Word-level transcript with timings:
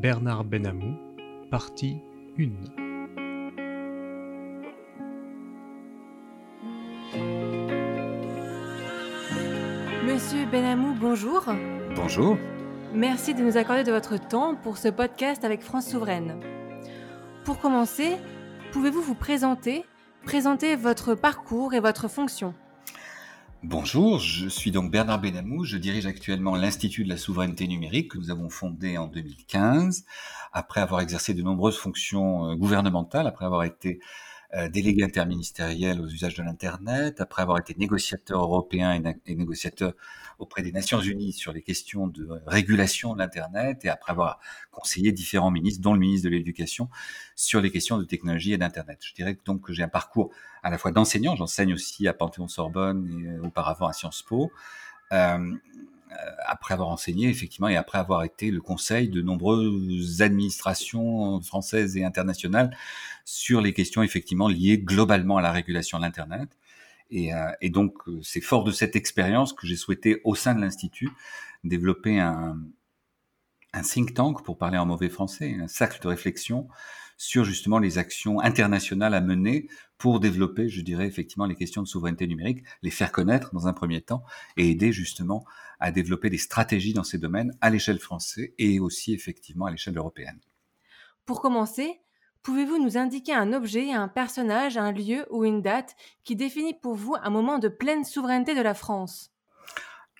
Bernard 0.00 0.44
Benamou, 0.44 0.94
partie 1.50 1.96
1. 2.38 2.50
Monsieur 10.06 10.46
Benamou, 10.46 10.94
bonjour. 11.00 11.46
Bonjour. 11.96 12.38
Merci 12.94 13.34
de 13.34 13.42
nous 13.42 13.56
accorder 13.56 13.82
de 13.82 13.90
votre 13.90 14.24
temps 14.24 14.54
pour 14.54 14.76
ce 14.76 14.86
podcast 14.86 15.42
avec 15.44 15.62
France 15.62 15.88
Souveraine. 15.88 16.38
Pour 17.44 17.58
commencer, 17.58 18.18
pouvez-vous 18.70 19.02
vous 19.02 19.16
présenter, 19.16 19.84
présenter 20.24 20.76
votre 20.76 21.16
parcours 21.16 21.74
et 21.74 21.80
votre 21.80 22.06
fonction? 22.06 22.54
Bonjour, 23.64 24.20
je 24.20 24.48
suis 24.48 24.70
donc 24.70 24.92
Bernard 24.92 25.20
Benamou, 25.20 25.64
je 25.64 25.78
dirige 25.78 26.06
actuellement 26.06 26.54
l'Institut 26.54 27.02
de 27.02 27.08
la 27.08 27.16
souveraineté 27.16 27.66
numérique 27.66 28.12
que 28.12 28.18
nous 28.18 28.30
avons 28.30 28.48
fondé 28.48 28.96
en 28.96 29.08
2015, 29.08 30.04
après 30.52 30.80
avoir 30.80 31.00
exercé 31.00 31.34
de 31.34 31.42
nombreuses 31.42 31.76
fonctions 31.76 32.50
euh, 32.50 32.54
gouvernementales, 32.54 33.26
après 33.26 33.46
avoir 33.46 33.64
été 33.64 33.98
délégué 34.70 35.04
interministériel 35.04 36.00
aux 36.00 36.06
usages 36.06 36.34
de 36.34 36.42
l'Internet, 36.42 37.20
après 37.20 37.42
avoir 37.42 37.58
été 37.58 37.74
négociateur 37.76 38.42
européen 38.42 38.98
et, 39.26 39.34
négociateur 39.34 39.92
auprès 40.38 40.62
des 40.62 40.72
Nations 40.72 41.00
Unies 41.00 41.32
sur 41.32 41.52
les 41.52 41.60
questions 41.60 42.06
de 42.06 42.26
régulation 42.46 43.12
de 43.12 43.18
l'Internet, 43.18 43.84
et 43.84 43.90
après 43.90 44.12
avoir 44.12 44.40
conseillé 44.70 45.12
différents 45.12 45.50
ministres, 45.50 45.82
dont 45.82 45.92
le 45.92 46.00
ministre 46.00 46.24
de 46.24 46.34
l'Éducation, 46.34 46.88
sur 47.36 47.60
les 47.60 47.70
questions 47.70 47.98
de 47.98 48.04
technologie 48.04 48.52
et 48.54 48.58
d'Internet. 48.58 49.00
Je 49.02 49.12
dirais 49.12 49.36
donc 49.44 49.60
que 49.60 49.72
j'ai 49.72 49.82
un 49.82 49.88
parcours 49.88 50.30
à 50.62 50.70
la 50.70 50.78
fois 50.78 50.92
d'enseignant, 50.92 51.36
j'enseigne 51.36 51.74
aussi 51.74 52.08
à 52.08 52.12
Panthéon-Sorbonne 52.12 53.06
et 53.06 53.26
euh, 53.28 53.46
auparavant 53.46 53.86
à 53.86 53.92
Sciences 53.92 54.22
Po, 54.22 54.50
euh, 55.12 55.16
euh, 55.16 55.56
après 56.46 56.74
avoir 56.74 56.88
enseigné 56.88 57.28
effectivement 57.28 57.68
et 57.68 57.76
après 57.76 57.98
avoir 57.98 58.24
été 58.24 58.50
le 58.50 58.60
conseil 58.60 59.08
de 59.08 59.22
nombreuses 59.22 60.22
administrations 60.22 61.40
françaises 61.40 61.96
et 61.96 62.04
internationales 62.04 62.76
sur 63.24 63.60
les 63.60 63.72
questions 63.72 64.02
effectivement 64.02 64.48
liées 64.48 64.78
globalement 64.78 65.36
à 65.36 65.42
la 65.42 65.52
régulation 65.52 65.98
de 65.98 66.04
l'internet. 66.04 66.48
Et, 67.10 67.34
euh, 67.34 67.50
et, 67.60 67.70
donc 67.70 67.96
euh, 68.06 68.20
c'est 68.22 68.40
fort 68.40 68.64
de 68.64 68.72
cette 68.72 68.96
expérience 68.96 69.52
que 69.52 69.66
j'ai 69.66 69.76
souhaité 69.76 70.20
au 70.24 70.34
sein 70.34 70.54
de 70.54 70.60
l'institut 70.60 71.10
développer 71.64 72.20
un, 72.20 72.58
un 73.72 73.82
think 73.82 74.14
tank 74.14 74.44
pour 74.44 74.58
parler 74.58 74.78
en 74.78 74.86
mauvais 74.86 75.08
français, 75.08 75.56
un 75.60 75.68
cercle 75.68 76.00
de 76.02 76.08
réflexion 76.08 76.68
sur 77.18 77.44
justement 77.44 77.78
les 77.78 77.98
actions 77.98 78.40
internationales 78.40 79.12
à 79.12 79.20
mener 79.20 79.68
pour 79.98 80.20
développer, 80.20 80.68
je 80.68 80.80
dirais 80.80 81.06
effectivement, 81.06 81.44
les 81.44 81.56
questions 81.56 81.82
de 81.82 81.88
souveraineté 81.88 82.26
numérique, 82.26 82.64
les 82.82 82.90
faire 82.90 83.12
connaître 83.12 83.52
dans 83.52 83.66
un 83.66 83.72
premier 83.72 84.00
temps 84.00 84.22
et 84.56 84.70
aider 84.70 84.92
justement 84.92 85.44
à 85.80 85.90
développer 85.90 86.30
des 86.30 86.38
stratégies 86.38 86.94
dans 86.94 87.04
ces 87.04 87.18
domaines 87.18 87.52
à 87.60 87.68
l'échelle 87.68 87.98
française 87.98 88.48
et 88.58 88.80
aussi 88.80 89.12
effectivement 89.12 89.66
à 89.66 89.70
l'échelle 89.70 89.98
européenne. 89.98 90.38
Pour 91.26 91.42
commencer, 91.42 92.00
pouvez-vous 92.42 92.82
nous 92.82 92.96
indiquer 92.96 93.34
un 93.34 93.52
objet, 93.52 93.92
un 93.92 94.08
personnage, 94.08 94.78
un 94.78 94.92
lieu 94.92 95.26
ou 95.30 95.44
une 95.44 95.60
date 95.60 95.96
qui 96.24 96.36
définit 96.36 96.74
pour 96.74 96.94
vous 96.94 97.16
un 97.20 97.30
moment 97.30 97.58
de 97.58 97.68
pleine 97.68 98.04
souveraineté 98.04 98.54
de 98.54 98.62
la 98.62 98.74
France? 98.74 99.32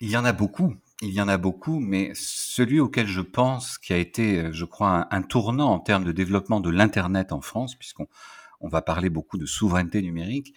Il 0.01 0.09
y 0.09 0.17
en 0.17 0.25
a 0.25 0.33
beaucoup. 0.33 0.75
Il 1.01 1.11
y 1.11 1.21
en 1.21 1.29
a 1.29 1.37
beaucoup, 1.37 1.79
mais 1.79 2.11
celui 2.13 2.79
auquel 2.81 3.07
je 3.07 3.21
pense 3.21 3.77
qui 3.77 3.93
a 3.93 3.97
été, 3.97 4.51
je 4.51 4.65
crois, 4.65 5.07
un, 5.11 5.21
tournant 5.21 5.71
en 5.71 5.79
termes 5.79 6.03
de 6.03 6.11
développement 6.11 6.59
de 6.59 6.69
l'Internet 6.69 7.31
en 7.31 7.39
France, 7.39 7.75
puisqu'on 7.75 8.07
on 8.61 8.67
va 8.67 8.81
parler 8.81 9.09
beaucoup 9.09 9.37
de 9.37 9.45
souveraineté 9.45 10.01
numérique, 10.01 10.53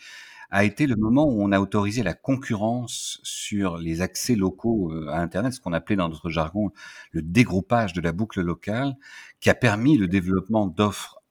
a 0.53 0.65
été 0.65 0.87
le 0.87 0.97
moment 0.97 1.25
où 1.25 1.43
on 1.43 1.51
a 1.51 1.61
autorisé 1.61 2.03
la 2.03 2.13
concurrence 2.13 3.21
sur 3.23 3.79
les 3.79 4.03
accès 4.03 4.35
locaux 4.35 4.93
euh, 4.93 5.09
à 5.09 5.19
Internet, 5.19 5.55
ce 5.55 5.61
qu'on 5.61 5.73
appelait 5.73 5.97
dans 5.97 6.11
notre 6.11 6.29
jargon 6.29 6.73
le 7.11 7.23
dégroupage 7.23 7.95
de 7.95 8.03
la 8.03 8.13
boucle 8.13 8.43
locale, 8.43 8.97
qui 9.41 9.49
a 9.49 9.55
permis 9.55 9.97
le 9.97 10.09
développement 10.09 10.67
d'offres 10.67 11.17
euh, 11.17 11.22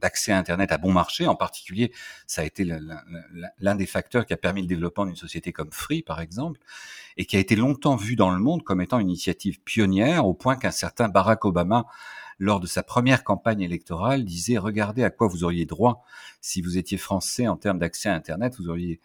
d'accès 0.00 0.32
à 0.32 0.38
Internet 0.38 0.72
à 0.72 0.78
bon 0.78 0.92
marché. 0.92 1.26
En 1.26 1.34
particulier, 1.34 1.92
ça 2.26 2.42
a 2.42 2.44
été 2.44 2.64
l'un 2.64 3.74
des 3.74 3.86
facteurs 3.86 4.26
qui 4.26 4.32
a 4.32 4.36
permis 4.36 4.62
le 4.62 4.66
développement 4.66 5.06
d'une 5.06 5.16
société 5.16 5.52
comme 5.52 5.72
Free, 5.72 6.02
par 6.02 6.20
exemple, 6.20 6.60
et 7.16 7.24
qui 7.24 7.36
a 7.36 7.40
été 7.40 7.56
longtemps 7.56 7.96
vu 7.96 8.16
dans 8.16 8.30
le 8.30 8.38
monde 8.38 8.62
comme 8.62 8.80
étant 8.80 8.98
une 8.98 9.08
initiative 9.08 9.60
pionnière, 9.60 10.26
au 10.26 10.34
point 10.34 10.56
qu'un 10.56 10.70
certain 10.70 11.08
Barack 11.08 11.44
Obama 11.44 11.86
lors 12.38 12.58
de 12.58 12.66
sa 12.66 12.82
première 12.82 13.22
campagne 13.22 13.60
électorale, 13.60 14.24
disait 14.24 14.56
regardez 14.56 15.04
à 15.04 15.10
quoi 15.10 15.28
vous 15.28 15.44
auriez 15.44 15.66
droit 15.66 16.02
si 16.40 16.62
vous 16.62 16.78
étiez 16.78 16.96
français 16.96 17.46
en 17.46 17.56
termes 17.56 17.78
d'accès 17.78 18.08
à 18.08 18.14
Internet, 18.14 18.56
vous 18.58 18.70
auriez 18.70 19.00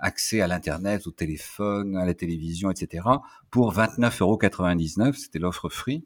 accès 0.00 0.40
à 0.40 0.48
l'Internet, 0.48 1.06
au 1.06 1.10
téléphone, 1.10 1.96
à 1.96 2.04
la 2.04 2.14
télévision, 2.14 2.70
etc. 2.70 3.04
pour 3.50 3.72
29,99 3.74 4.20
euros. 4.22 5.12
C'était 5.12 5.38
l'offre 5.38 5.68
free. 5.68 6.04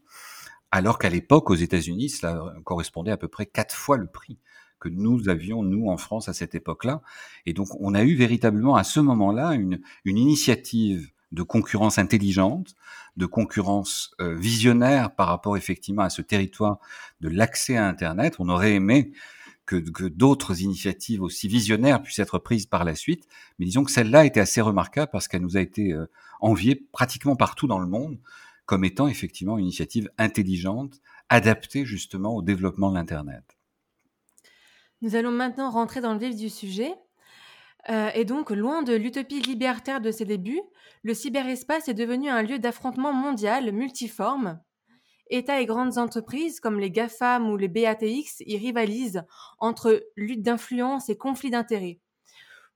Alors 0.76 0.98
qu'à 0.98 1.08
l'époque, 1.08 1.50
aux 1.50 1.54
États-Unis, 1.54 2.08
cela 2.08 2.52
correspondait 2.64 3.12
à 3.12 3.16
peu 3.16 3.28
près 3.28 3.46
quatre 3.46 3.76
fois 3.76 3.96
le 3.96 4.08
prix 4.08 4.38
que 4.80 4.88
nous 4.88 5.28
avions, 5.28 5.62
nous, 5.62 5.88
en 5.88 5.96
France, 5.96 6.28
à 6.28 6.32
cette 6.32 6.56
époque-là. 6.56 7.00
Et 7.46 7.52
donc, 7.52 7.68
on 7.80 7.94
a 7.94 8.02
eu 8.02 8.16
véritablement, 8.16 8.74
à 8.74 8.82
ce 8.82 8.98
moment-là, 8.98 9.52
une, 9.52 9.80
une 10.04 10.18
initiative 10.18 11.12
de 11.30 11.44
concurrence 11.44 11.98
intelligente, 11.98 12.74
de 13.16 13.24
concurrence 13.24 14.16
euh, 14.20 14.34
visionnaire 14.34 15.14
par 15.14 15.28
rapport 15.28 15.56
effectivement 15.56 16.02
à 16.02 16.10
ce 16.10 16.22
territoire 16.22 16.80
de 17.20 17.28
l'accès 17.28 17.76
à 17.76 17.86
Internet. 17.86 18.34
On 18.40 18.48
aurait 18.48 18.74
aimé 18.74 19.12
que, 19.66 19.76
d'autres 19.76 20.60
initiatives 20.60 21.22
aussi 21.22 21.46
visionnaires 21.46 22.02
puissent 22.02 22.18
être 22.18 22.40
prises 22.40 22.66
par 22.66 22.82
la 22.82 22.96
suite, 22.96 23.28
mais 23.60 23.66
disons 23.66 23.84
que 23.84 23.92
celle-là 23.92 24.24
était 24.24 24.40
assez 24.40 24.60
remarquable 24.60 25.12
parce 25.12 25.28
qu'elle 25.28 25.42
nous 25.42 25.56
a 25.56 25.60
été 25.60 25.92
euh, 25.92 26.10
enviée 26.40 26.74
pratiquement 26.74 27.36
partout 27.36 27.68
dans 27.68 27.78
le 27.78 27.86
monde 27.86 28.18
comme 28.66 28.84
étant 28.84 29.08
effectivement 29.08 29.58
une 29.58 29.64
initiative 29.64 30.10
intelligente, 30.18 31.00
adaptée 31.28 31.84
justement 31.84 32.34
au 32.34 32.42
développement 32.42 32.90
de 32.90 32.96
l'Internet. 32.96 33.44
Nous 35.02 35.16
allons 35.16 35.32
maintenant 35.32 35.70
rentrer 35.70 36.00
dans 36.00 36.14
le 36.14 36.18
vif 36.18 36.36
du 36.36 36.48
sujet. 36.48 36.94
Euh, 37.90 38.10
et 38.14 38.24
donc, 38.24 38.50
loin 38.50 38.82
de 38.82 38.94
l'utopie 38.94 39.40
libertaire 39.40 40.00
de 40.00 40.10
ses 40.10 40.24
débuts, 40.24 40.62
le 41.02 41.12
cyberespace 41.12 41.88
est 41.88 41.94
devenu 41.94 42.30
un 42.30 42.42
lieu 42.42 42.58
d'affrontement 42.58 43.12
mondial 43.12 43.70
multiforme. 43.72 44.60
États 45.28 45.60
et 45.60 45.66
grandes 45.66 45.98
entreprises 45.98 46.60
comme 46.60 46.80
les 46.80 46.90
GAFAM 46.90 47.50
ou 47.50 47.56
les 47.56 47.68
BATX 47.68 48.40
y 48.40 48.56
rivalisent 48.56 49.24
entre 49.58 50.02
lutte 50.16 50.42
d'influence 50.42 51.08
et 51.08 51.16
conflit 51.16 51.50
d'intérêts. 51.50 52.00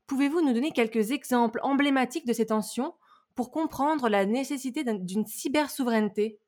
Pouvez-vous 0.07 0.41
nous 0.43 0.53
donner 0.53 0.73
quelques 0.73 1.11
exemples 1.13 1.61
emblématiques 1.63 2.27
de 2.27 2.33
ces 2.33 2.47
tensions 2.47 2.95
pour 3.39 3.53
comprendre 3.53 4.09
la 4.09 4.27
nécessité 4.27 4.83
d'une 4.83 5.25
cybersouveraineté? 5.25 6.41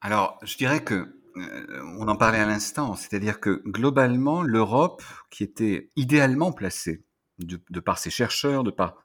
Alors, 0.00 0.38
je 0.44 0.56
dirais 0.56 0.84
que 0.84 1.18
euh, 1.36 1.82
on 1.98 2.06
en 2.06 2.14
parlait 2.14 2.38
à 2.38 2.46
l'instant, 2.46 2.94
c'est-à-dire 2.94 3.40
que 3.40 3.60
globalement, 3.66 4.44
l'Europe, 4.44 5.02
qui 5.32 5.42
était 5.42 5.90
idéalement 5.96 6.52
placée 6.52 7.04
de, 7.40 7.80
par 7.80 7.98
ses 7.98 8.10
chercheurs, 8.10 8.62
de 8.62 8.70
par 8.70 9.04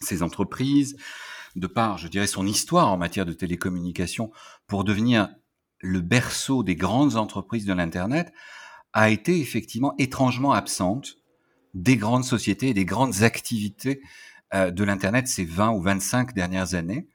ses 0.00 0.22
entreprises, 0.22 0.96
de 1.56 1.66
par, 1.66 1.98
je 1.98 2.08
dirais, 2.08 2.26
son 2.26 2.46
histoire 2.46 2.90
en 2.90 2.96
matière 2.96 3.26
de 3.26 3.34
télécommunication, 3.34 4.32
pour 4.66 4.84
devenir 4.84 5.28
le 5.80 6.00
berceau 6.00 6.62
des 6.62 6.74
grandes 6.74 7.16
entreprises 7.16 7.66
de 7.66 7.74
l'Internet, 7.74 8.32
a 8.94 9.10
été 9.10 9.38
effectivement 9.38 9.94
étrangement 9.98 10.54
absente 10.54 11.16
des 11.74 11.98
grandes 11.98 12.24
sociétés 12.24 12.68
et 12.68 12.74
des 12.74 12.86
grandes 12.86 13.24
activités 13.24 14.00
de 14.52 14.84
l'Internet 14.84 15.28
ces 15.28 15.44
20 15.44 15.70
ou 15.70 15.82
25 15.82 16.34
dernières 16.34 16.74
années. 16.74 17.08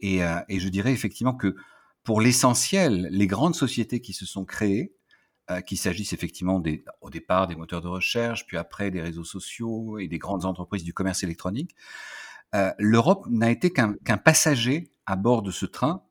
Et, 0.00 0.22
euh, 0.22 0.40
et 0.48 0.60
je 0.60 0.68
dirais 0.68 0.92
effectivement 0.92 1.34
que 1.34 1.56
pour 2.04 2.20
l'essentiel, 2.20 3.08
les 3.10 3.26
grandes 3.26 3.54
sociétés 3.54 4.00
qui 4.00 4.12
se 4.12 4.26
sont 4.26 4.44
créées 4.44 4.92
euh, 5.50 5.60
qu'il 5.60 5.78
s'agisse 5.78 6.12
effectivement 6.12 6.60
des, 6.60 6.84
au 7.00 7.10
départ 7.10 7.46
des 7.46 7.56
moteurs 7.56 7.80
de 7.80 7.88
recherche, 7.88 8.46
puis 8.46 8.56
après 8.56 8.90
des 8.90 9.00
réseaux 9.00 9.24
sociaux 9.24 9.98
et 9.98 10.08
des 10.08 10.18
grandes 10.18 10.44
entreprises 10.44 10.84
du 10.84 10.92
commerce 10.92 11.22
électronique. 11.22 11.74
Euh, 12.54 12.72
L'Europe 12.78 13.26
n'a 13.28 13.50
été 13.50 13.72
qu'un 13.72 13.96
passager 14.18 14.90
à 15.06 15.16
bord 15.16 15.42
de 15.42 15.50
ce 15.50 15.66
train 15.66 16.02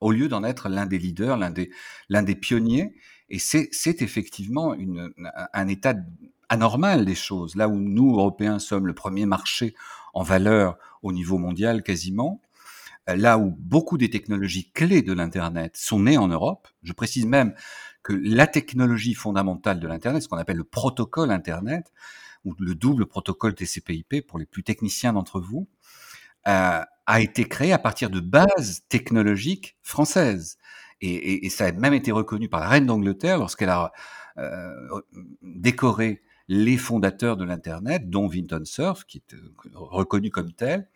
au 0.00 0.10
lieu 0.10 0.28
d'en 0.28 0.42
être 0.42 0.68
l'un 0.68 0.86
des 0.86 0.98
leaders, 0.98 1.36
l'un 1.36 1.50
des, 1.50 1.70
des 2.10 2.34
pionniers. 2.34 2.94
Et 3.28 3.38
c'est 3.38 4.02
effectivement 4.02 4.74
une, 4.74 5.12
un 5.52 5.68
état 5.68 5.94
anormal 6.52 7.06
des 7.06 7.14
choses. 7.14 7.56
Là 7.56 7.66
où 7.66 7.78
nous, 7.78 8.14
Européens, 8.14 8.58
sommes 8.58 8.86
le 8.86 8.92
premier 8.92 9.24
marché 9.24 9.74
en 10.12 10.22
valeur 10.22 10.76
au 11.02 11.10
niveau 11.10 11.38
mondial 11.38 11.82
quasiment, 11.82 12.42
euh, 13.08 13.16
là 13.16 13.38
où 13.38 13.56
beaucoup 13.58 13.96
des 13.96 14.10
technologies 14.10 14.70
clés 14.70 15.00
de 15.00 15.14
l'Internet 15.14 15.76
sont 15.76 16.00
nées 16.00 16.18
en 16.18 16.28
Europe, 16.28 16.68
je 16.82 16.92
précise 16.92 17.24
même 17.24 17.54
que 18.02 18.12
la 18.12 18.46
technologie 18.46 19.14
fondamentale 19.14 19.80
de 19.80 19.88
l'Internet, 19.88 20.22
ce 20.22 20.28
qu'on 20.28 20.36
appelle 20.36 20.58
le 20.58 20.64
protocole 20.64 21.30
Internet, 21.30 21.90
ou 22.44 22.54
le 22.58 22.74
double 22.74 23.06
protocole 23.06 23.54
TCP/IP 23.54 24.26
pour 24.26 24.38
les 24.38 24.46
plus 24.46 24.62
techniciens 24.62 25.12
d'entre 25.14 25.40
vous, 25.40 25.68
euh, 26.48 26.80
a 27.06 27.20
été 27.20 27.44
créé 27.44 27.72
à 27.72 27.78
partir 27.78 28.10
de 28.10 28.20
bases 28.20 28.82
technologiques 28.88 29.76
françaises. 29.80 30.58
Et, 31.00 31.48
ça 31.50 31.66
a 31.66 31.72
même 31.72 31.94
été 31.94 32.12
reconnu 32.12 32.48
par 32.48 32.60
la 32.60 32.68
reine 32.68 32.86
d'Angleterre 32.86 33.38
lorsqu'elle 33.38 33.70
a 33.70 33.92
euh, 34.38 35.00
décoré 35.42 36.22
les 36.48 36.76
fondateurs 36.76 37.36
de 37.36 37.44
l'Internet, 37.44 38.10
dont 38.10 38.28
Vinton 38.28 38.64
Cerf, 38.64 39.06
qui 39.06 39.18
est 39.18 39.34
euh, 39.34 39.52
reconnu 39.74 40.30
comme 40.30 40.52
tel, 40.52 40.88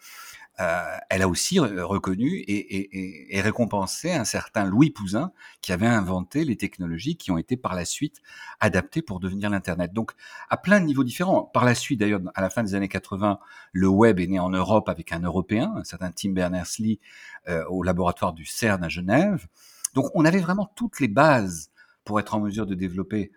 euh, 0.59 0.97
elle 1.11 1.21
a 1.21 1.29
aussi 1.29 1.59
reconnu 1.59 2.43
et, 2.49 3.41
récompensé 3.43 4.13
un 4.13 4.25
certain 4.25 4.65
Louis 4.65 4.91
Pouzin 4.91 5.33
qui 5.61 5.73
avait 5.73 5.87
inventé 5.87 6.45
les 6.45 6.57
technologies 6.57 7.17
qui 7.17 7.31
ont 7.31 7.37
été 7.37 7.59
par 7.59 7.75
la 7.75 7.85
suite 7.85 8.23
adaptées 8.61 9.03
pour 9.03 9.21
devenir 9.21 9.51
l'Internet. 9.51 9.93
Donc, 9.93 10.13
à 10.49 10.57
plein 10.57 10.81
de 10.81 10.87
niveaux 10.87 11.05
différents. 11.05 11.43
Par 11.43 11.65
la 11.67 11.75
suite, 11.75 12.01
d'ailleurs, 12.01 12.21
à 12.35 12.41
la 12.41 12.49
fin 12.49 12.63
des 12.63 12.75
années 12.75 12.89
80, 12.89 13.39
le 13.73 13.89
web 13.89 14.19
est 14.19 14.27
né 14.27 14.39
en 14.39 14.49
Europe 14.49 14.89
avec 14.89 15.13
un 15.13 15.21
Européen, 15.21 15.75
un 15.77 15.85
certain 15.85 16.11
Tim 16.11 16.31
Berners-Lee, 16.31 17.01
euh, 17.49 17.65
au 17.69 17.83
laboratoire 17.83 18.33
du 18.33 18.47
CERN 18.47 18.83
à 18.83 18.89
Genève. 18.89 19.47
Donc, 19.95 20.07
on 20.15 20.25
avait 20.25 20.41
vraiment 20.41 20.73
toutes 20.75 21.01
les 21.01 21.09
bases 21.09 21.71
pour 22.05 22.19
être 22.19 22.35
en 22.35 22.41
mesure 22.41 22.67
de 22.67 22.75
développer, 22.75 23.31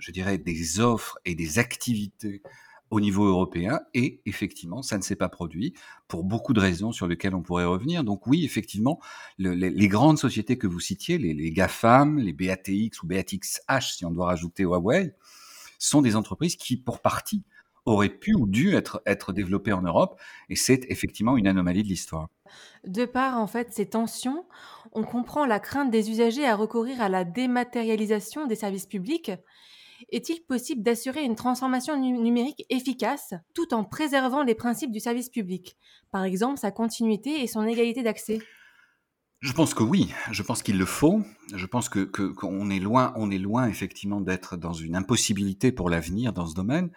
je 0.00 0.10
dirais, 0.10 0.38
des 0.38 0.80
offres 0.80 1.18
et 1.24 1.34
des 1.34 1.58
activités 1.58 2.42
au 2.90 3.00
niveau 3.00 3.24
européen 3.24 3.80
et 3.94 4.20
effectivement, 4.26 4.82
ça 4.82 4.98
ne 4.98 5.02
s'est 5.02 5.16
pas 5.16 5.28
produit 5.28 5.74
pour 6.08 6.24
beaucoup 6.24 6.52
de 6.52 6.60
raisons 6.60 6.90
sur 6.90 7.06
lesquelles 7.06 7.34
on 7.34 7.42
pourrait 7.42 7.64
revenir. 7.64 8.02
Donc 8.02 8.26
oui, 8.26 8.44
effectivement, 8.44 9.00
les, 9.38 9.88
grandes 9.88 10.18
sociétés 10.18 10.58
que 10.58 10.66
vous 10.66 10.80
citiez, 10.80 11.16
les, 11.18 11.52
GAFAM, 11.52 12.18
les 12.18 12.32
BATX 12.32 13.02
ou 13.02 13.06
BATXH, 13.06 13.94
si 13.96 14.04
on 14.04 14.10
doit 14.10 14.26
rajouter 14.26 14.64
Huawei, 14.64 15.14
sont 15.78 16.02
des 16.02 16.16
entreprises 16.16 16.56
qui, 16.56 16.76
pour 16.76 17.00
partie, 17.00 17.44
auraient 17.86 18.10
pu 18.10 18.34
ou 18.34 18.46
dû 18.46 18.74
être, 18.74 19.00
être 19.06 19.32
développées 19.32 19.72
en 19.72 19.82
Europe 19.82 20.20
et 20.48 20.56
c'est 20.56 20.84
effectivement 20.90 21.36
une 21.36 21.46
anomalie 21.46 21.82
de 21.82 21.88
l'histoire. 21.88 22.28
De 22.84 23.04
par 23.04 23.38
en 23.38 23.46
fait 23.46 23.72
ces 23.72 23.88
tensions, 23.88 24.44
on 24.92 25.04
comprend 25.04 25.46
la 25.46 25.60
crainte 25.60 25.90
des 25.90 26.10
usagers 26.10 26.46
à 26.46 26.56
recourir 26.56 27.00
à 27.00 27.08
la 27.08 27.24
dématérialisation 27.24 28.46
des 28.46 28.56
services 28.56 28.86
publics 28.86 29.30
est-il 30.10 30.40
possible 30.42 30.82
d'assurer 30.82 31.22
une 31.22 31.36
transformation 31.36 31.96
numérique 31.96 32.64
efficace 32.70 33.34
tout 33.54 33.74
en 33.74 33.84
préservant 33.84 34.42
les 34.42 34.54
principes 34.54 34.92
du 34.92 35.00
service 35.00 35.28
public, 35.28 35.76
par 36.10 36.24
exemple 36.24 36.58
sa 36.58 36.70
continuité 36.70 37.42
et 37.42 37.46
son 37.46 37.66
égalité 37.66 38.02
d'accès? 38.02 38.40
Je 39.40 39.52
pense 39.52 39.72
que 39.72 39.82
oui, 39.82 40.12
je 40.30 40.42
pense 40.42 40.62
qu'il 40.62 40.76
le 40.76 40.84
faut. 40.84 41.22
Je 41.54 41.64
pense 41.64 41.88
que 41.88 42.00
qu'on 42.04 42.68
est 42.68 42.78
loin, 42.78 43.14
on 43.16 43.30
est 43.30 43.38
loin 43.38 43.68
effectivement 43.68 44.20
d'être 44.20 44.58
dans 44.58 44.74
une 44.74 44.94
impossibilité 44.94 45.72
pour 45.72 45.88
l'avenir 45.88 46.34
dans 46.34 46.46
ce 46.46 46.54
domaine. 46.54 46.90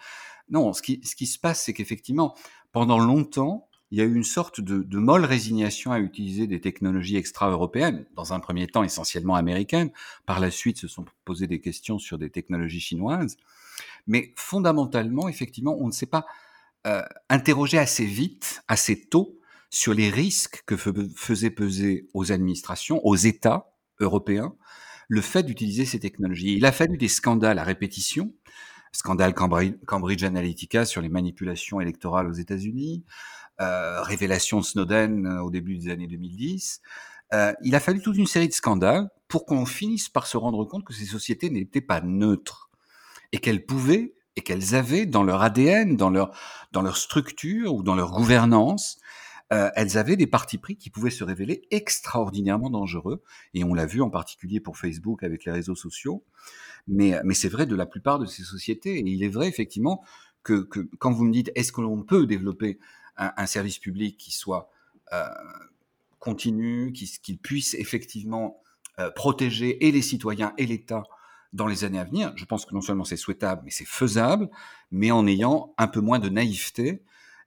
Non, 0.50 0.74
ce 0.74 0.82
qui, 0.82 1.00
ce 1.06 1.16
qui 1.16 1.26
se 1.26 1.40
passe, 1.40 1.64
c'est 1.64 1.74
qu'effectivement, 1.74 2.36
pendant 2.74 3.00
longtemps, 3.00 3.70
il 3.94 4.00
y 4.00 4.02
a 4.02 4.06
eu 4.06 4.16
une 4.16 4.24
sorte 4.24 4.60
de, 4.60 4.98
molle 4.98 5.24
résignation 5.24 5.92
à 5.92 6.00
utiliser 6.00 6.48
des 6.48 6.60
technologies 6.60 7.16
extra-européennes, 7.16 8.08
dans 8.16 8.34
un 8.34 8.40
premier 8.40 8.66
temps 8.66 8.84
essentiellement 8.84 9.36
américaines. 9.36 9.92
Par 10.26 10.40
la 10.40 10.50
suite, 10.50 10.80
se 10.80 10.88
sont 10.88 11.06
posées 11.26 11.46
des 11.46 11.62
questions 11.62 12.00
sur 12.00 12.18
des 12.18 12.32
technologies 12.32 12.80
chinoises. 12.80 13.38
Mais 14.08 14.34
fondamentalement, 14.36 15.30
effectivement, 15.30 15.78
on 15.80 15.86
ne 15.86 15.92
s'est 15.92 16.08
pas 16.08 16.26
euh, 16.88 17.04
interrogé 17.30 17.78
assez 17.78 18.04
vite, 18.04 18.64
assez 18.68 19.00
tôt, 19.00 19.40
sur 19.70 19.94
les 19.94 20.10
risques 20.10 20.64
que 20.66 20.76
faisait 20.76 21.52
peser 21.52 22.08
aux 22.16 22.32
administrations, 22.32 23.00
aux 23.06 23.16
États 23.16 23.76
européens, 24.00 24.56
le 25.08 25.22
fait 25.22 25.44
d'utiliser 25.44 25.86
ces 25.86 26.00
technologies. 26.00 26.56
Il 26.56 26.66
a 26.66 26.72
fallu 26.72 26.98
des 26.98 27.10
scandales 27.10 27.60
à 27.60 27.64
répétition, 27.64 28.34
scandale 28.92 29.36
Cambridge 29.36 30.24
Analytica 30.24 30.84
sur 30.84 31.02
les 31.02 31.10
manipulations 31.10 31.80
électorales 31.80 32.28
aux 32.28 32.34
États-Unis, 32.34 33.04
révélation 33.60 34.60
de 34.60 34.66
Snowden 34.66 35.26
euh, 35.26 35.42
au 35.42 35.50
début 35.50 35.78
des 35.78 35.90
années 35.90 36.08
2010. 36.08 36.82
Euh, 37.34 37.54
il 37.64 37.76
a 37.76 37.80
fallu 37.80 38.02
toute 38.02 38.18
une 38.18 38.28
série 38.28 38.48
de 38.48 38.54
scandales 38.54 39.10
pour 39.28 39.46
qu'on 39.46 39.66
finisse 39.66 40.10
par 40.10 40.28
se 40.28 40.38
rendre 40.38 40.66
compte 40.66 40.84
que 40.84 40.94
ces 40.94 41.06
sociétés 41.06 41.50
n'étaient 41.50 41.82
pas 41.82 42.02
neutres 42.02 42.70
et 43.32 43.40
qu'elles 43.40 43.66
pouvaient 43.66 44.14
et 44.36 44.42
qu'elles 44.42 44.76
avaient 44.76 45.06
dans 45.06 45.24
leur 45.24 45.42
ADN, 45.42 45.96
dans 45.96 46.10
leur 46.10 46.36
dans 46.72 46.82
leur 46.82 46.98
structure 46.98 47.74
ou 47.74 47.84
dans 47.84 47.96
leur 47.96 48.12
gouvernance, 48.12 49.00
euh, 49.52 49.70
elles 49.76 49.98
avaient 49.98 50.16
des 50.16 50.28
partis 50.28 50.58
pris 50.58 50.76
qui 50.76 50.90
pouvaient 50.90 51.12
se 51.12 51.24
révéler 51.24 51.68
extraordinairement 51.72 52.70
dangereux. 52.70 53.24
Et 53.54 53.64
on 53.64 53.74
l'a 53.74 53.86
vu 53.86 54.02
en 54.02 54.10
particulier 54.10 54.60
pour 54.60 54.78
Facebook 54.78 55.24
avec 55.24 55.46
les 55.46 55.52
réseaux 55.52 55.76
sociaux. 55.76 56.24
Mais, 56.88 57.20
mais 57.24 57.34
c'est 57.34 57.50
vrai 57.50 57.66
de 57.66 57.76
la 57.76 57.86
plupart 57.86 58.20
de 58.20 58.26
ces 58.26 58.44
sociétés. 58.44 58.98
Et 58.98 59.08
il 59.08 59.24
est 59.24 59.30
vrai 59.30 59.48
effectivement 59.48 60.04
que, 60.44 60.64
que 60.64 60.80
quand 61.00 61.12
vous 61.12 61.24
me 61.24 61.32
dites 61.32 61.52
est-ce 61.56 61.72
que 61.72 61.82
l'on 61.82 62.04
peut 62.04 62.26
développer 62.26 62.80
un, 63.18 63.46
service 63.46 63.80
public 63.80 64.18
qui 64.18 64.32
soit 64.32 64.70
euh, 65.12 65.28
continu, 66.20 66.94
qui, 66.94 67.38
puisse 67.38 67.74
effectivement 67.76 68.62
euh, 69.00 69.12
protéger 69.12 69.86
et 69.86 69.92
les 69.92 70.02
citoyens 70.02 70.54
et 70.58 70.66
l'État 70.66 71.04
dans 71.52 71.68
les 71.68 71.84
années 71.84 72.00
à 72.00 72.06
venir. 72.06 72.34
Je 72.36 72.46
pense 72.46 72.66
que 72.66 72.74
non 72.74 72.82
seulement 72.82 73.04
c'est 73.04 73.18
souhaitable, 73.18 73.62
mais 73.66 73.72
c'est 73.72 73.88
faisable, 73.88 74.50
mais 74.92 75.12
en 75.12 75.28
ayant 75.28 75.74
un 75.78 75.88
peu 75.88 76.02
moins 76.02 76.20
de 76.20 76.30
naïveté 76.30 77.04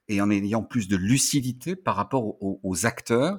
et 0.08 0.20
en 0.20 0.30
ayant 0.30 0.62
plus 0.62 0.88
de 0.88 0.96
lucidité 0.96 1.74
par 1.74 1.96
rapport 1.96 2.36
aux, 2.40 2.86
acteurs 2.86 3.38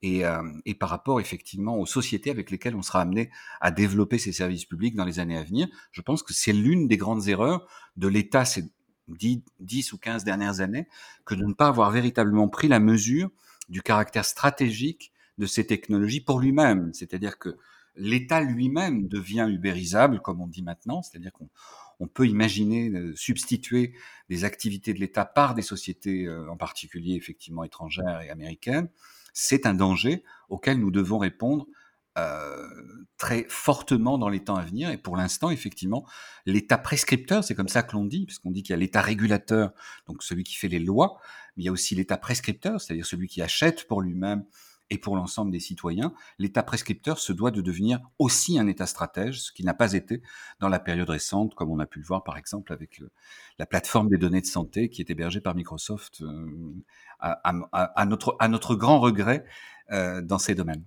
et, 0.00 0.24
euh, 0.24 0.42
et, 0.64 0.74
par 0.74 0.88
rapport 0.88 1.20
effectivement 1.20 1.76
aux 1.78 1.84
sociétés 1.84 2.30
avec 2.30 2.50
lesquelles 2.50 2.76
on 2.76 2.82
sera 2.82 3.02
amené 3.02 3.30
à 3.60 3.70
développer 3.70 4.16
ces 4.16 4.32
services 4.32 4.64
publics 4.64 4.94
dans 4.94 5.04
les 5.04 5.18
années 5.18 5.36
à 5.36 5.42
venir. 5.42 5.68
Je 5.92 6.00
pense 6.00 6.22
que 6.22 6.32
c'est 6.32 6.54
l'une 6.54 6.88
des 6.88 6.96
grandes 6.96 7.28
erreurs 7.28 7.66
de 7.96 8.08
l'État 8.08 8.44
10, 9.08 9.42
10 9.60 9.92
ou 9.92 9.98
15 9.98 10.24
dernières 10.24 10.60
années 10.60 10.88
que 11.24 11.34
de 11.34 11.44
ne 11.44 11.54
pas 11.54 11.68
avoir 11.68 11.90
véritablement 11.90 12.48
pris 12.48 12.68
la 12.68 12.80
mesure 12.80 13.30
du 13.68 13.82
caractère 13.82 14.24
stratégique 14.24 15.12
de 15.38 15.46
ces 15.46 15.66
technologies 15.66 16.20
pour 16.20 16.40
lui-même. 16.40 16.92
C'est-à-dire 16.92 17.38
que 17.38 17.56
l'État 17.96 18.40
lui-même 18.40 19.08
devient 19.08 19.46
ubérisable, 19.50 20.20
comme 20.20 20.40
on 20.40 20.46
dit 20.46 20.62
maintenant, 20.62 21.02
c'est-à-dire 21.02 21.32
qu'on 21.32 21.48
on 21.98 22.08
peut 22.08 22.26
imaginer 22.26 22.92
substituer 23.14 23.94
des 24.28 24.44
activités 24.44 24.92
de 24.92 25.00
l'État 25.00 25.24
par 25.24 25.54
des 25.54 25.62
sociétés, 25.62 26.26
euh, 26.26 26.50
en 26.50 26.56
particulier 26.56 27.14
effectivement 27.14 27.64
étrangères 27.64 28.20
et 28.20 28.28
américaines. 28.28 28.88
C'est 29.32 29.66
un 29.66 29.74
danger 29.74 30.22
auquel 30.48 30.78
nous 30.78 30.90
devons 30.90 31.18
répondre 31.18 31.66
euh, 32.16 32.68
très 33.18 33.46
fortement 33.48 34.18
dans 34.18 34.28
les 34.28 34.44
temps 34.44 34.56
à 34.56 34.64
venir. 34.64 34.90
Et 34.90 34.98
pour 34.98 35.16
l'instant, 35.16 35.50
effectivement, 35.50 36.06
l'État 36.44 36.78
prescripteur, 36.78 37.44
c'est 37.44 37.54
comme 37.54 37.68
ça 37.68 37.82
que 37.82 37.92
l'on 37.92 38.04
dit, 38.04 38.26
puisqu'on 38.26 38.50
dit 38.50 38.62
qu'il 38.62 38.72
y 38.72 38.74
a 38.74 38.78
l'État 38.78 39.00
régulateur, 39.00 39.72
donc 40.06 40.22
celui 40.22 40.44
qui 40.44 40.54
fait 40.54 40.68
les 40.68 40.78
lois, 40.78 41.18
mais 41.56 41.62
il 41.62 41.66
y 41.66 41.68
a 41.68 41.72
aussi 41.72 41.94
l'État 41.94 42.16
prescripteur, 42.16 42.80
c'est-à-dire 42.80 43.06
celui 43.06 43.28
qui 43.28 43.42
achète 43.42 43.86
pour 43.86 44.02
lui-même 44.02 44.44
et 44.90 44.98
pour 44.98 45.16
l'ensemble 45.16 45.50
des 45.50 45.60
citoyens, 45.60 46.14
l'État 46.38 46.62
prescripteur 46.62 47.18
se 47.18 47.32
doit 47.32 47.50
de 47.50 47.60
devenir 47.60 48.00
aussi 48.18 48.58
un 48.58 48.66
État 48.66 48.86
stratège, 48.86 49.40
ce 49.40 49.52
qui 49.52 49.64
n'a 49.64 49.74
pas 49.74 49.94
été 49.94 50.22
dans 50.60 50.68
la 50.68 50.78
période 50.78 51.10
récente, 51.10 51.54
comme 51.54 51.70
on 51.70 51.78
a 51.80 51.86
pu 51.86 51.98
le 51.98 52.04
voir 52.04 52.22
par 52.22 52.36
exemple 52.36 52.72
avec 52.72 53.02
la 53.58 53.66
plateforme 53.66 54.08
des 54.08 54.18
données 54.18 54.40
de 54.40 54.46
santé 54.46 54.88
qui 54.88 55.02
est 55.02 55.10
hébergée 55.10 55.40
par 55.40 55.54
Microsoft 55.54 56.22
euh, 56.22 56.72
à, 57.20 58.06
notre, 58.06 58.74
grand 58.76 59.00
regret 59.00 59.44
euh, 59.90 60.22
dans 60.22 60.38
ces 60.38 60.54
domaines. 60.54 60.84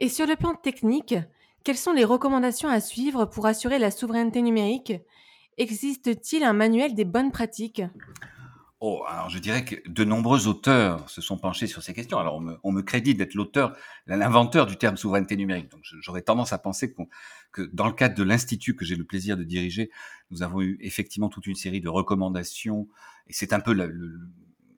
Et 0.00 0.08
sur 0.08 0.26
le 0.26 0.34
plan 0.34 0.54
technique, 0.54 1.14
quelles 1.62 1.76
sont 1.76 1.92
les 1.92 2.04
recommandations 2.04 2.70
à 2.70 2.80
suivre 2.80 3.26
pour 3.26 3.44
assurer 3.44 3.78
la 3.78 3.90
souveraineté 3.90 4.40
numérique? 4.40 4.94
Existe-t-il 5.58 6.42
un 6.42 6.54
manuel 6.54 6.94
des 6.94 7.04
bonnes 7.04 7.30
pratiques? 7.30 7.82
Oh, 8.82 9.04
alors 9.06 9.28
je 9.28 9.38
dirais 9.38 9.62
que 9.62 9.76
de 9.86 10.04
nombreux 10.04 10.48
auteurs 10.48 11.10
se 11.10 11.20
sont 11.20 11.36
penchés 11.36 11.66
sur 11.66 11.82
ces 11.82 11.92
questions. 11.92 12.18
Alors 12.18 12.42
on 12.64 12.72
me, 12.72 12.80
crédite 12.80 13.18
d'être 13.18 13.34
l'auteur, 13.34 13.76
l'inventeur 14.06 14.64
du 14.64 14.78
terme 14.78 14.96
souveraineté 14.96 15.36
numérique. 15.36 15.70
Donc 15.70 15.82
j'aurais 15.82 16.22
tendance 16.22 16.54
à 16.54 16.58
penser 16.58 16.94
que 17.52 17.62
dans 17.74 17.86
le 17.86 17.92
cadre 17.92 18.14
de 18.14 18.22
l'institut 18.22 18.74
que 18.74 18.86
j'ai 18.86 18.96
le 18.96 19.04
plaisir 19.04 19.36
de 19.36 19.44
diriger, 19.44 19.90
nous 20.30 20.42
avons 20.42 20.62
eu 20.62 20.78
effectivement 20.80 21.28
toute 21.28 21.46
une 21.46 21.56
série 21.56 21.82
de 21.82 21.90
recommandations. 21.90 22.88
Et 23.26 23.34
c'est 23.34 23.52
un 23.52 23.60
peu 23.60 23.74
le, 23.74 24.18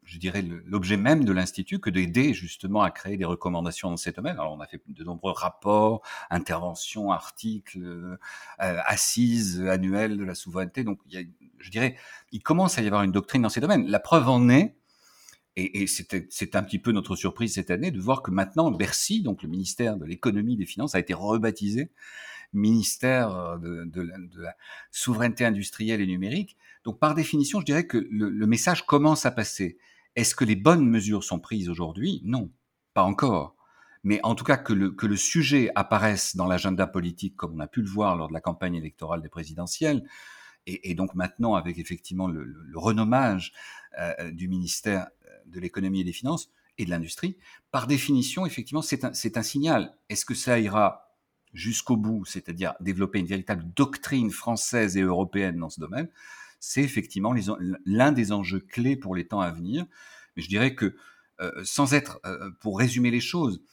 je 0.04 0.18
dirais, 0.18 0.42
l'objet 0.66 0.96
même 0.96 1.24
de 1.24 1.32
l'Institut 1.32 1.78
que 1.78 1.90
d'aider 1.90 2.34
justement 2.34 2.82
à 2.82 2.90
créer 2.90 3.16
des 3.16 3.24
recommandations 3.24 3.90
dans 3.90 3.96
ces 3.96 4.12
domaines. 4.12 4.38
Alors, 4.38 4.52
on 4.52 4.60
a 4.60 4.66
fait 4.66 4.82
de 4.86 5.04
nombreux 5.04 5.32
rapports, 5.32 6.02
interventions, 6.30 7.12
articles, 7.12 7.80
euh, 7.80 8.16
assises 8.58 9.60
annuelles 9.62 10.16
de 10.16 10.24
la 10.24 10.34
souveraineté. 10.34 10.84
Donc, 10.84 10.98
il 11.06 11.14
y 11.14 11.18
a, 11.18 11.26
je 11.58 11.70
dirais, 11.70 11.96
il 12.32 12.42
commence 12.42 12.78
à 12.78 12.82
y 12.82 12.86
avoir 12.86 13.02
une 13.02 13.12
doctrine 13.12 13.42
dans 13.42 13.48
ces 13.48 13.60
domaines. 13.60 13.86
La 13.88 14.00
preuve 14.00 14.28
en 14.28 14.48
est, 14.48 14.76
et, 15.56 15.82
et 15.82 15.86
c'est 15.86 16.56
un 16.56 16.62
petit 16.62 16.78
peu 16.78 16.92
notre 16.92 17.14
surprise 17.14 17.54
cette 17.54 17.70
année, 17.70 17.90
de 17.90 18.00
voir 18.00 18.22
que 18.22 18.30
maintenant, 18.30 18.70
Bercy, 18.70 19.22
donc 19.22 19.42
le 19.42 19.48
ministère 19.48 19.96
de 19.96 20.04
l'économie 20.04 20.54
et 20.54 20.56
des 20.56 20.66
finances, 20.66 20.94
a 20.94 20.98
été 20.98 21.14
rebaptisé 21.14 21.90
ministère 22.52 23.58
de, 23.58 23.84
de, 23.84 24.40
la 24.40 24.54
souveraineté 24.90 25.44
industrielle 25.44 26.00
et 26.00 26.06
numérique. 26.06 26.56
Donc, 26.84 26.98
par 26.98 27.14
définition, 27.14 27.60
je 27.60 27.64
dirais 27.64 27.86
que 27.86 27.98
le, 28.10 28.46
message 28.46 28.84
commence 28.86 29.26
à 29.26 29.30
passer. 29.30 29.78
Est-ce 30.16 30.34
que 30.34 30.44
les 30.44 30.56
bonnes 30.56 30.86
mesures 30.88 31.24
sont 31.24 31.38
prises 31.38 31.68
aujourd'hui? 31.68 32.20
Non, 32.24 32.50
pas 32.94 33.02
encore. 33.02 33.56
Mais 34.04 34.20
en 34.24 34.34
tout 34.34 34.44
cas, 34.44 34.56
que 34.56 34.72
le, 34.72 35.16
sujet 35.16 35.70
apparaisse 35.74 36.36
dans 36.36 36.46
l'agenda 36.46 36.86
politique, 36.86 37.36
comme 37.36 37.54
on 37.54 37.60
a 37.60 37.68
pu 37.68 37.82
le 37.82 37.88
voir 37.88 38.16
lors 38.16 38.28
de 38.28 38.32
la 38.32 38.40
campagne 38.40 38.74
électorale 38.74 39.22
des 39.22 39.28
présidentielles, 39.28 40.04
et, 40.66 40.94
donc 40.94 41.14
maintenant 41.16 41.54
avec 41.54 41.78
effectivement 41.78 42.28
le, 42.28 42.54
renommage 42.74 43.52
euh, 43.98 44.30
du 44.30 44.48
ministère 44.48 45.08
de 45.46 45.58
l'économie 45.58 46.02
et 46.02 46.04
des 46.04 46.12
finances 46.12 46.50
et 46.78 46.84
de 46.84 46.90
l'industrie, 46.90 47.36
par 47.70 47.86
définition, 47.86 48.46
effectivement, 48.46 48.82
c'est 48.82 49.36
un 49.36 49.42
signal. 49.42 49.96
Est-ce 50.08 50.24
que 50.24 50.34
ça 50.34 50.58
ira? 50.58 51.11
Jusqu'au 51.52 51.96
bout, 51.96 52.24
c'est-à-dire 52.24 52.74
développer 52.80 53.18
une 53.18 53.26
véritable 53.26 53.64
doctrine 53.76 54.30
française 54.30 54.96
et 54.96 55.02
européenne 55.02 55.58
dans 55.58 55.70
ce 55.70 55.80
domaine 55.80 56.08
c'est 56.64 56.82
effectivement 56.82 57.34
l'un 57.84 58.12
des 58.12 58.30
enjeux 58.30 58.60
clés 58.60 58.94
pour 58.94 59.16
les 59.16 59.26
temps 59.26 59.40
à 59.40 59.50
venir. 59.50 59.84
Mais 60.36 60.42
je 60.44 60.48
dirais 60.48 60.76
que 60.76 60.96
sans 61.64 61.92
être, 61.92 62.20
pour 62.60 62.78
résumer 62.78 63.10
les 63.10 63.20
choses, 63.20 63.64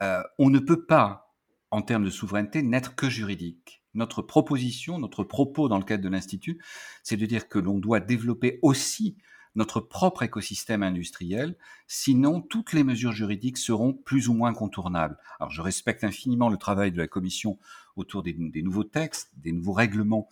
on 0.00 0.48
ne 0.48 0.58
peut 0.58 0.86
pas, 0.86 1.34
en 1.70 1.82
termes 1.82 2.06
de 2.06 2.10
souveraineté, 2.10 2.62
n'être 2.62 2.94
que 2.94 3.10
juridique. 3.10 3.82
Notre 3.92 4.22
proposition, 4.22 4.98
notre 4.98 5.24
propos 5.24 5.68
dans 5.68 5.76
le 5.76 5.84
cadre 5.84 6.02
de 6.02 6.08
l'Institut, 6.08 6.58
c'est 7.02 7.18
de 7.18 7.26
dire 7.26 7.48
que 7.48 7.58
l'on 7.58 7.78
doit 7.78 8.00
développer 8.00 8.58
aussi 8.62 9.18
notre 9.58 9.80
propre 9.80 10.22
écosystème 10.22 10.84
industriel, 10.84 11.56
sinon 11.88 12.40
toutes 12.40 12.72
les 12.72 12.84
mesures 12.84 13.10
juridiques 13.10 13.58
seront 13.58 13.92
plus 13.92 14.28
ou 14.28 14.34
moins 14.34 14.54
contournables. 14.54 15.18
Alors 15.40 15.50
je 15.50 15.60
respecte 15.60 16.04
infiniment 16.04 16.48
le 16.48 16.56
travail 16.56 16.92
de 16.92 16.96
la 16.96 17.08
Commission 17.08 17.58
autour 17.96 18.22
des, 18.22 18.34
nouveaux 18.62 18.84
textes, 18.84 19.32
des 19.36 19.50
nouveaux 19.50 19.72
règlements 19.72 20.28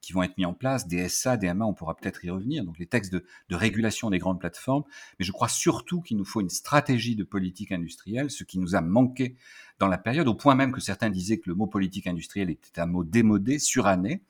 qui 0.00 0.12
vont 0.12 0.22
être 0.22 0.38
mis 0.38 0.46
en 0.46 0.54
place, 0.54 0.86
des 0.86 1.08
SA, 1.08 1.36
des 1.36 1.52
MA, 1.52 1.66
on 1.66 1.74
pourra 1.74 1.96
peut-être 1.96 2.24
y 2.24 2.30
revenir, 2.30 2.64
donc 2.64 2.78
les 2.78 2.86
textes 2.86 3.12
de, 3.12 3.26
de, 3.48 3.56
régulation 3.56 4.08
des 4.08 4.18
grandes 4.18 4.38
plateformes, 4.38 4.84
mais 5.18 5.26
je 5.26 5.32
crois 5.32 5.48
surtout 5.48 6.00
qu'il 6.00 6.16
nous 6.16 6.24
faut 6.24 6.40
une 6.40 6.48
stratégie 6.48 7.16
de 7.16 7.24
politique 7.24 7.72
industrielle, 7.72 8.30
ce 8.30 8.44
qui 8.44 8.58
nous 8.60 8.76
a 8.76 8.80
manqué 8.80 9.36
dans 9.80 9.88
la 9.88 9.98
période, 9.98 10.28
au 10.28 10.34
point 10.34 10.54
même 10.54 10.72
que 10.72 10.80
certains 10.80 11.10
disaient 11.10 11.38
que 11.38 11.50
le 11.50 11.56
mot 11.56 11.66
politique 11.66 12.06
industrielle 12.06 12.50
était 12.50 12.80
un 12.80 12.86
mot 12.86 13.02
démodé, 13.02 13.58
suranné. 13.58 14.22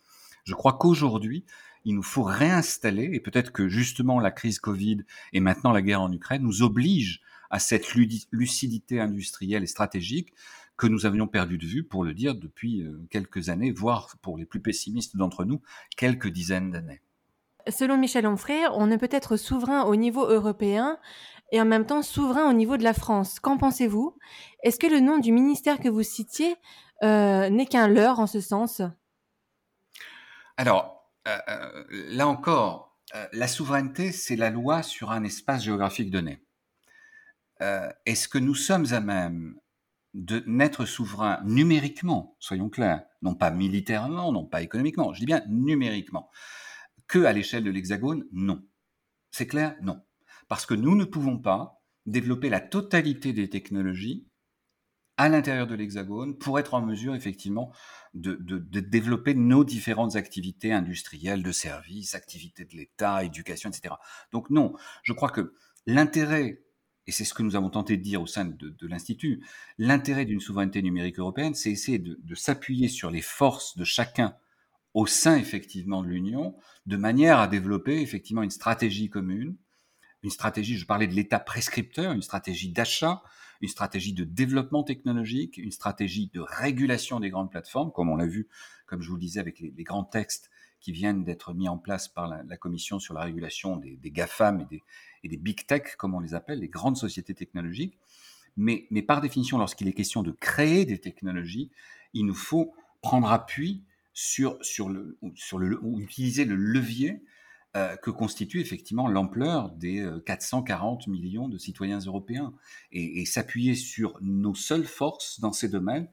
Je 0.44 0.54
crois 0.54 0.72
qu'aujourd'hui, 0.72 1.44
il 1.84 1.94
nous 1.94 2.02
faut 2.02 2.22
réinstaller, 2.22 3.10
et 3.12 3.20
peut-être 3.20 3.52
que 3.52 3.68
justement 3.68 4.20
la 4.20 4.30
crise 4.30 4.58
Covid 4.58 5.04
et 5.32 5.40
maintenant 5.40 5.72
la 5.72 5.82
guerre 5.82 6.02
en 6.02 6.12
Ukraine 6.12 6.42
nous 6.42 6.62
obligent 6.62 7.20
à 7.50 7.58
cette 7.58 7.94
lucidité 8.30 9.00
industrielle 9.00 9.62
et 9.62 9.66
stratégique 9.66 10.32
que 10.76 10.86
nous 10.86 11.04
avions 11.04 11.26
perdu 11.26 11.58
de 11.58 11.66
vue, 11.66 11.82
pour 11.84 12.04
le 12.04 12.14
dire, 12.14 12.34
depuis 12.34 12.82
euh, 12.82 13.06
quelques 13.10 13.50
années, 13.50 13.70
voire 13.70 14.16
pour 14.22 14.38
les 14.38 14.46
plus 14.46 14.60
pessimistes 14.60 15.14
d'entre 15.14 15.44
nous, 15.44 15.60
quelques 15.96 16.28
dizaines 16.28 16.70
d'années. 16.70 17.02
Selon 17.68 17.98
Michel 17.98 18.26
Onfray, 18.26 18.64
on 18.72 18.86
ne 18.86 18.96
peut 18.96 19.08
être 19.10 19.36
souverain 19.36 19.82
au 19.82 19.94
niveau 19.94 20.26
européen 20.26 20.98
et 21.52 21.60
en 21.60 21.66
même 21.66 21.84
temps 21.84 22.00
souverain 22.02 22.48
au 22.48 22.54
niveau 22.54 22.78
de 22.78 22.84
la 22.84 22.94
France. 22.94 23.40
Qu'en 23.40 23.58
pensez-vous? 23.58 24.16
Est-ce 24.62 24.78
que 24.78 24.86
le 24.86 25.00
nom 25.00 25.18
du 25.18 25.32
ministère 25.32 25.80
que 25.80 25.88
vous 25.88 26.02
citiez 26.02 26.56
euh, 27.02 27.50
n'est 27.50 27.66
qu'un 27.66 27.88
leurre 27.88 28.20
en 28.20 28.26
ce 28.26 28.40
sens? 28.40 28.80
Alors, 30.56 30.99
euh, 31.30 31.38
euh, 31.48 31.84
là 31.90 32.28
encore, 32.28 32.98
euh, 33.14 33.26
la 33.32 33.48
souveraineté, 33.48 34.12
c'est 34.12 34.36
la 34.36 34.50
loi 34.50 34.82
sur 34.82 35.10
un 35.10 35.24
espace 35.24 35.64
géographique 35.64 36.10
donné. 36.10 36.44
Est-ce 38.06 38.26
que 38.26 38.38
nous 38.38 38.54
sommes 38.54 38.90
à 38.94 39.00
même 39.00 39.54
de 40.14 40.42
n'être 40.46 40.86
souverain 40.86 41.42
numériquement, 41.44 42.34
soyons 42.38 42.70
clairs, 42.70 43.02
non 43.20 43.34
pas 43.34 43.50
militairement, 43.50 44.32
non 44.32 44.46
pas 44.46 44.62
économiquement, 44.62 45.12
je 45.12 45.20
dis 45.20 45.26
bien 45.26 45.42
numériquement, 45.46 46.30
que 47.06 47.22
à 47.24 47.34
l'échelle 47.34 47.64
de 47.64 47.70
l'Hexagone? 47.70 48.24
Non. 48.32 48.66
C'est 49.30 49.46
clair? 49.46 49.76
Non. 49.82 50.00
Parce 50.48 50.64
que 50.64 50.72
nous 50.72 50.96
ne 50.96 51.04
pouvons 51.04 51.36
pas 51.36 51.82
développer 52.06 52.48
la 52.48 52.62
totalité 52.62 53.34
des 53.34 53.50
technologies 53.50 54.29
à 55.20 55.28
l'intérieur 55.28 55.66
de 55.66 55.74
l'Hexagone 55.74 56.34
pour 56.38 56.58
être 56.58 56.72
en 56.72 56.80
mesure 56.80 57.14
effectivement 57.14 57.72
de, 58.14 58.38
développer 58.80 59.34
nos 59.34 59.64
différentes 59.64 60.16
activités 60.16 60.72
industrielles, 60.72 61.42
de 61.42 61.52
services, 61.52 62.14
activités 62.14 62.64
de 62.64 62.74
l'État, 62.74 63.22
éducation, 63.22 63.68
etc. 63.68 63.96
Donc 64.32 64.48
non, 64.48 64.72
je 65.02 65.12
crois 65.12 65.28
que 65.28 65.52
l'intérêt, 65.84 66.62
et 67.06 67.12
c'est 67.12 67.26
ce 67.26 67.34
que 67.34 67.42
nous 67.42 67.54
avons 67.54 67.68
tenté 67.68 67.98
de 67.98 68.02
dire 68.02 68.22
au 68.22 68.26
sein 68.26 68.46
de, 68.46 68.74
l'Institut, 68.86 69.44
l'intérêt 69.76 70.24
d'une 70.24 70.40
souveraineté 70.40 70.80
numérique 70.80 71.18
européenne, 71.18 71.54
c'est 71.54 71.70
essayer 71.70 71.98
de, 71.98 72.34
s'appuyer 72.34 72.88
sur 72.88 73.10
les 73.10 73.20
forces 73.20 73.76
de 73.76 73.84
chacun 73.84 74.34
au 74.94 75.06
sein 75.06 75.36
effectivement 75.36 76.02
de 76.02 76.08
l'Union, 76.08 76.56
de 76.86 76.96
manière 76.96 77.40
à 77.40 77.46
développer 77.46 78.00
effectivement 78.00 78.42
une 78.42 78.48
stratégie 78.48 79.10
commune, 79.10 79.54
une 80.22 80.30
stratégie, 80.30 80.76
je 80.76 80.86
parlais 80.86 81.06
de 81.06 81.14
l'État 81.14 81.38
prescripteur, 81.38 82.12
une 82.12 82.22
stratégie 82.22 82.70
d'achat, 82.70 83.22
une 83.60 83.68
stratégie 83.68 84.12
de 84.12 84.24
développement 84.24 84.82
technologique, 84.82 85.58
une 85.58 85.70
stratégie 85.70 86.30
de 86.32 86.40
régulation 86.40 87.20
des 87.20 87.30
grandes 87.30 87.50
plateformes, 87.50 87.92
comme 87.92 88.08
on 88.08 88.16
l'a 88.16 88.26
vu, 88.26 88.48
comme 88.86 89.02
je 89.02 89.08
vous 89.08 89.16
le 89.16 89.20
disais, 89.20 89.40
avec 89.40 89.60
les, 89.60 89.84
grands 89.84 90.04
textes 90.04 90.50
qui 90.80 90.92
viennent 90.92 91.24
d'être 91.24 91.52
mis 91.52 91.68
en 91.68 91.76
place 91.76 92.08
par 92.08 92.28
la, 92.28 92.56
Commission 92.56 92.98
sur 92.98 93.12
la 93.12 93.22
régulation 93.22 93.76
des, 93.76 93.98
GAFAM 94.10 94.60
et 94.60 94.64
des, 94.64 94.82
et 95.24 95.28
des, 95.28 95.36
Big 95.36 95.66
Tech, 95.66 95.96
comme 95.96 96.14
on 96.14 96.20
les 96.20 96.34
appelle, 96.34 96.60
les 96.60 96.68
grandes 96.68 96.96
sociétés 96.96 97.34
technologiques. 97.34 97.98
Mais, 98.56 98.86
mais 98.90 99.02
par 99.02 99.20
définition, 99.20 99.58
lorsqu'il 99.58 99.88
est 99.88 99.92
question 99.92 100.22
de 100.22 100.32
créer 100.32 100.84
des 100.84 100.98
technologies, 100.98 101.70
il 102.14 102.26
nous 102.26 102.34
faut 102.34 102.74
prendre 103.02 103.30
appui 103.30 103.84
sur, 104.12 104.58
sur, 104.60 104.88
le, 104.88 105.18
sur 105.34 105.58
le, 105.58 105.78
ou 105.82 106.00
utiliser 106.00 106.44
le 106.44 106.56
levier 106.56 107.22
euh, 107.76 107.94
que 107.94 108.10
constitue 108.10 108.60
effectivement 108.60 109.06
l'ampleur 109.06 109.70
des 109.70 110.04
440 110.26 111.06
euh, 111.06 111.10
millions 111.12 111.48
de 111.48 111.56
citoyens 111.56 112.00
européens. 112.00 112.52
Et, 112.90 113.24
s'appuyer 113.26 113.76
sur 113.76 114.18
nos 114.20 114.56
seules 114.56 114.86
forces 114.86 115.38
dans 115.38 115.52
ces 115.52 115.68
domaines 115.68 116.08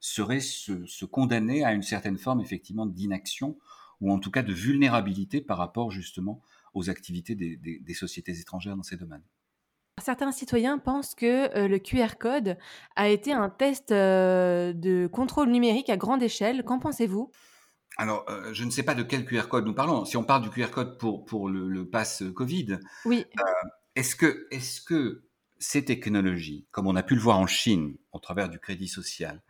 serait 0.00 0.40
se, 0.40 1.04
condamner 1.06 1.64
à 1.64 1.72
une 1.72 1.82
certaine 1.82 2.18
forme 2.18 2.42
effectivement 2.42 2.84
d'inaction 2.84 3.56
ou 4.02 4.12
en 4.12 4.18
tout 4.18 4.30
cas 4.30 4.42
de 4.42 4.52
vulnérabilité 4.52 5.40
par 5.40 5.56
rapport 5.56 5.90
justement 5.90 6.42
aux 6.74 6.90
activités 6.90 7.34
des, 7.34 7.94
sociétés 7.94 8.38
étrangères 8.38 8.76
dans 8.76 8.82
ces 8.82 8.98
domaines. 8.98 9.24
Certains 10.02 10.30
citoyens 10.30 10.76
pensent 10.76 11.14
que 11.14 11.56
euh, 11.56 11.68
le 11.68 11.78
QR 11.78 12.18
code 12.20 12.58
a 12.96 13.08
été 13.08 13.32
un 13.32 13.48
test 13.48 13.94
de 13.94 15.06
contrôle 15.06 15.48
numérique 15.48 15.88
à 15.88 15.96
grande 15.96 16.22
échelle. 16.22 16.64
Qu'en 16.64 16.78
pensez-vous? 16.78 17.32
Alors, 17.98 18.24
euh, 18.30 18.54
je 18.54 18.64
ne 18.64 18.70
sais 18.70 18.84
pas 18.84 18.94
de 18.94 19.02
quel 19.02 19.24
QR 19.24 19.48
code 19.48 19.66
nous 19.66 19.74
parlons. 19.74 20.04
Si 20.04 20.16
on 20.16 20.22
parle 20.22 20.42
du 20.42 20.50
QR 20.50 20.70
code 20.70 20.98
pour, 20.98 21.24
pour 21.24 21.48
le, 21.48 21.68
le 21.68 21.84
pass 21.88 22.22
Covid, 22.34 22.78
oui. 23.04 23.24
Euh, 23.40 23.68
est-ce 23.96 24.14
que, 24.14 24.46
est 24.52 24.84
que 24.84 25.24
ces 25.58 25.84
technologies, 25.84 26.68
comme 26.70 26.86
on 26.86 26.94
a 26.94 27.02
pu 27.02 27.16
le 27.16 27.20
voir 27.20 27.40
en 27.40 27.48
Chine 27.48 27.96
au 28.12 28.20
travers 28.20 28.48
du 28.48 28.60
crédit 28.60 28.86
social, 28.86 29.42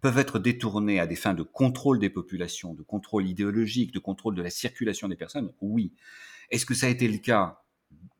peuvent 0.00 0.18
être 0.18 0.38
détournées 0.38 1.00
à 1.00 1.08
des 1.08 1.16
fins 1.16 1.34
de 1.34 1.42
contrôle 1.42 1.98
des 1.98 2.08
populations, 2.08 2.72
de 2.72 2.84
contrôle 2.84 3.26
idéologique, 3.26 3.92
de 3.92 3.98
contrôle 3.98 4.36
de 4.36 4.42
la 4.42 4.50
circulation 4.50 5.08
des 5.08 5.16
personnes? 5.16 5.52
Oui. 5.60 5.92
Est-ce 6.50 6.64
que 6.64 6.74
ça 6.74 6.86
a 6.86 6.90
été 6.90 7.08
le 7.08 7.18
cas 7.18 7.64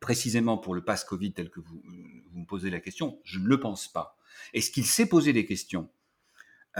précisément 0.01 0.57
pour 0.57 0.75
le 0.75 0.83
pass 0.83 1.05
Covid 1.05 1.31
tel 1.31 1.49
que 1.49 1.61
vous, 1.61 1.81
vous 2.29 2.39
me 2.39 2.45
posez 2.45 2.69
la 2.69 2.81
question? 2.81 3.21
Je 3.23 3.39
ne 3.39 3.47
le 3.47 3.61
pense 3.61 3.87
pas. 3.87 4.17
Est-ce 4.53 4.71
qu'il 4.71 4.85
s'est 4.85 5.07
posé 5.07 5.31
des 5.31 5.45
questions 5.45 5.89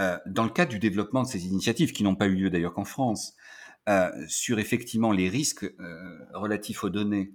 euh, 0.00 0.18
dans 0.24 0.44
le 0.44 0.50
cadre 0.50 0.70
du 0.70 0.78
développement 0.78 1.22
de 1.22 1.28
ces 1.28 1.46
initiatives, 1.46 1.92
qui 1.92 2.02
n'ont 2.02 2.16
pas 2.16 2.26
eu 2.26 2.34
lieu 2.34 2.50
d'ailleurs 2.50 2.72
qu'en 2.72 2.86
France, 2.86 3.36
euh, 3.88 4.10
sur 4.28 4.58
effectivement 4.58 5.12
les 5.12 5.28
risques 5.28 5.64
euh, 5.64 6.18
relatifs 6.34 6.84
aux 6.84 6.90
données 6.90 7.32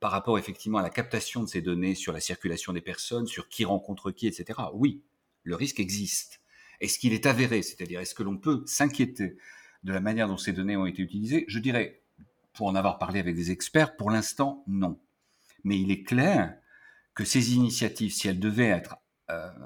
par 0.00 0.10
rapport 0.10 0.36
effectivement 0.36 0.78
à 0.78 0.82
la 0.82 0.90
captation 0.90 1.44
de 1.44 1.48
ces 1.48 1.62
données 1.62 1.94
sur 1.94 2.12
la 2.12 2.18
circulation 2.18 2.72
des 2.72 2.80
personnes, 2.80 3.28
sur 3.28 3.48
qui 3.48 3.64
rencontre 3.64 4.10
qui, 4.10 4.26
etc. 4.26 4.58
Oui, 4.74 5.00
le 5.44 5.54
risque 5.54 5.78
existe. 5.78 6.40
Est-ce 6.80 6.98
qu'il 6.98 7.12
est 7.12 7.26
avéré 7.26 7.62
C'est-à-dire, 7.62 8.00
est-ce 8.00 8.16
que 8.16 8.24
l'on 8.24 8.36
peut 8.36 8.64
s'inquiéter 8.66 9.36
de 9.84 9.92
la 9.92 10.00
manière 10.00 10.26
dont 10.26 10.38
ces 10.38 10.52
données 10.52 10.76
ont 10.76 10.86
été 10.86 11.02
utilisées? 11.02 11.44
Je 11.46 11.60
dirais, 11.60 12.02
pour 12.52 12.66
en 12.66 12.74
avoir 12.74 12.98
parlé 12.98 13.20
avec 13.20 13.36
des 13.36 13.52
experts, 13.52 13.94
pour 13.94 14.10
l'instant, 14.10 14.64
non. 14.66 14.98
Mais 15.62 15.78
il 15.78 15.92
est 15.92 16.02
clair 16.02 16.56
que 17.14 17.24
ces 17.24 17.54
initiatives, 17.54 18.12
si 18.12 18.26
elles 18.26 18.40
devaient 18.40 18.70
être 18.70 18.96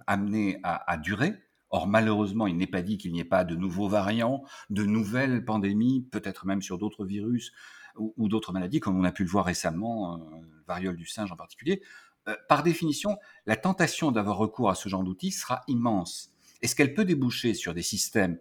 amené 0.06 0.61
à, 0.62 0.96
durer. 0.96 1.35
Or, 1.70 1.87
malheureusement, 1.87 2.46
il 2.46 2.56
n'est 2.56 2.66
pas 2.66 2.82
dit 2.82 2.96
qu'il 2.96 3.12
n'y 3.12 3.20
ait 3.20 3.25
pas 3.25 3.44
de 3.44 3.56
nouveaux 3.56 3.88
variants, 3.88 4.44
de 4.70 4.85
nouvelles 4.85 5.44
pandémies, 5.44 6.06
peut-être 6.11 6.46
même 6.46 6.62
sur 6.62 6.78
d'autres 6.78 7.04
virus 7.04 7.52
ou, 7.96 8.28
d'autres 8.28 8.52
maladies, 8.52 8.78
comme 8.78 8.99
on 8.99 9.04
a 9.04 9.12
pu 9.12 9.25
le 9.25 9.30
voir 9.30 9.46
récemment, 9.46 10.14
euh, 10.14 10.18
variole 10.66 10.96
du 10.96 11.06
singe 11.06 11.32
en 11.32 11.37
particulier. 11.37 11.82
Euh, 12.28 12.37
par 12.49 12.62
définition, 12.62 13.16
la 13.46 13.56
tentation 13.56 14.12
d'avoir 14.12 14.37
recours 14.37 14.70
à 14.70 14.75
ce 14.75 14.88
genre 14.88 15.02
d'outils 15.02 15.32
sera 15.32 15.62
immense. 15.66 16.30
Est-ce 16.62 16.76
qu'elle 16.76 16.94
peut 16.94 17.04
déboucher 17.04 17.54
sur 17.54 17.75
des 17.75 17.82
systèmes 17.82 18.38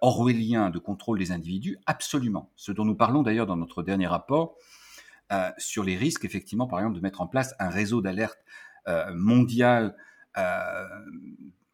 orwelliens 0.00 0.70
de 0.70 0.78
contrôle 0.80 1.20
des 1.20 1.30
individus? 1.30 1.78
Absolument. 1.86 2.50
Ce 2.56 2.72
dont 2.72 2.84
nous 2.84 2.96
parlons 2.96 3.22
d'ailleurs 3.22 3.46
dans 3.46 3.56
notre 3.56 3.84
dernier 3.84 4.08
rapport 4.08 4.56
sur 5.56 5.84
les 5.84 5.96
risques, 5.96 6.24
effectivement, 6.24 6.66
par 6.66 6.80
exemple, 6.80 6.96
de 6.96 7.00
mettre 7.00 7.20
en 7.20 7.28
place 7.28 7.54
un 7.60 7.68
réseau 7.68 8.00
d'alerte 8.00 8.40
mondial 9.14 9.94
euh, 9.94 9.96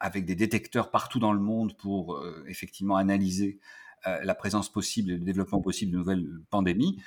avec 0.01 0.27
des 0.27 0.35
détecteurs 0.35 0.91
partout 0.91 1.19
dans 1.19 1.33
le 1.33 1.41
monde 1.41 1.77
pour 1.77 2.15
euh, 2.15 2.45
effectivement 2.47 2.97
analyser 2.97 3.59
euh, 4.07 4.23
la 4.23 4.35
présence 4.35 4.71
possible 4.71 5.13
et 5.13 5.15
le 5.15 5.25
développement 5.25 5.63
possible 5.63 5.93
de 5.93 5.97
nouvelles 5.97 6.29
pandémies, 6.51 7.01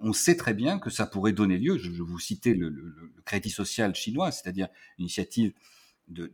on 0.00 0.12
sait 0.12 0.36
très 0.36 0.54
bien 0.54 0.80
que 0.80 0.90
ça 0.90 1.06
pourrait 1.06 1.32
donner 1.32 1.56
lieu, 1.56 1.78
je, 1.78 2.02
vous 2.02 2.18
citais 2.18 2.52
le, 2.52 3.14
crédit 3.24 3.50
social 3.50 3.94
chinois, 3.94 4.32
c'est-à-dire 4.32 4.66
une 4.98 5.04
initiative 5.04 5.52
de, 6.08 6.32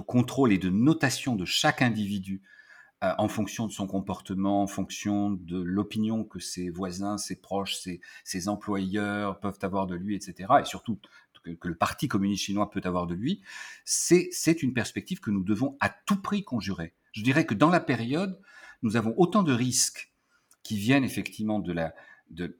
contrôle 0.00 0.50
et 0.50 0.56
de 0.56 0.70
notation 0.70 1.36
de 1.36 1.44
chaque 1.44 1.82
individu 1.82 2.40
en 3.02 3.28
fonction 3.28 3.66
de 3.66 3.72
son 3.72 3.86
comportement, 3.86 4.62
en 4.62 4.66
fonction 4.66 5.32
de 5.32 5.60
l'opinion 5.60 6.24
que 6.24 6.38
ses 6.38 6.70
voisins, 6.70 7.18
ses 7.18 7.36
proches, 7.36 7.76
ses, 8.24 8.48
employeurs 8.48 9.40
peuvent 9.40 9.58
avoir 9.60 9.86
de 9.86 9.94
lui, 9.94 10.14
etc. 10.14 10.48
Et 10.60 10.64
surtout 10.64 10.98
que, 11.44 11.68
le 11.68 11.74
Parti 11.74 12.08
communiste 12.08 12.44
chinois 12.44 12.70
peut 12.70 12.82
avoir 12.84 13.06
de 13.06 13.14
lui, 13.14 13.42
c'est 13.84 14.62
une 14.62 14.72
perspective 14.72 15.20
que 15.20 15.30
nous 15.30 15.42
devons 15.42 15.76
à 15.80 15.88
tout 15.88 16.20
prix 16.20 16.44
conjurer. 16.44 16.94
Je 17.12 17.22
dirais 17.22 17.46
que 17.46 17.54
dans 17.54 17.70
la 17.70 17.80
période, 17.80 18.40
nous 18.82 18.96
avons 18.96 19.14
autant 19.16 19.42
de 19.42 19.52
risques 19.52 20.12
qui 20.62 20.76
viennent 20.76 21.04
effectivement 21.04 21.58
de 21.58 21.72
la, 21.72 21.94
de, 22.30 22.56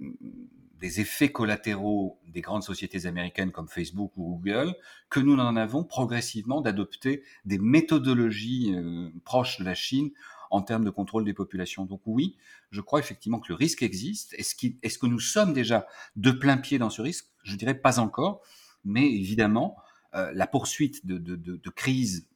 des 0.78 1.00
effets 1.00 1.32
collatéraux 1.32 2.20
des 2.28 2.40
grandes 2.40 2.62
sociétés 2.62 3.06
américaines 3.06 3.52
comme 3.52 3.68
Facebook 3.68 4.12
ou 4.16 4.36
Google, 4.36 4.74
que 5.08 5.20
nous 5.20 5.34
en 5.34 5.56
avons 5.56 5.84
progressivement 5.84 6.60
d'adopter 6.60 7.22
des 7.44 7.58
méthodologies 7.58 8.74
euh, 8.74 9.10
proches 9.24 9.58
de 9.58 9.64
la 9.64 9.74
Chine 9.74 10.10
en 10.50 10.62
termes 10.62 10.84
de 10.84 10.90
contrôle 10.90 11.24
des 11.24 11.32
populations. 11.32 11.84
Donc 11.84 12.02
oui, 12.06 12.36
je 12.70 12.80
crois 12.80 13.00
effectivement 13.00 13.40
que 13.40 13.48
le 13.48 13.54
risque 13.54 13.82
existe. 13.82 14.34
Est-ce, 14.34 14.54
est 14.82 14.98
que 14.98 15.06
nous 15.06 15.20
sommes 15.20 15.52
déjà 15.52 15.86
de 16.16 16.30
plein 16.30 16.58
pied 16.58 16.78
dans 16.78 16.90
ce 16.90 17.02
risque? 17.02 17.26
Je 17.42 17.56
dirais 17.56 17.74
pas 17.74 17.98
encore, 17.98 18.42
mais 18.84 19.10
évidemment, 19.10 19.76
euh, 20.14 20.30
la 20.34 20.46
poursuite 20.46 21.06
de, 21.06 21.70
crises 21.70 22.28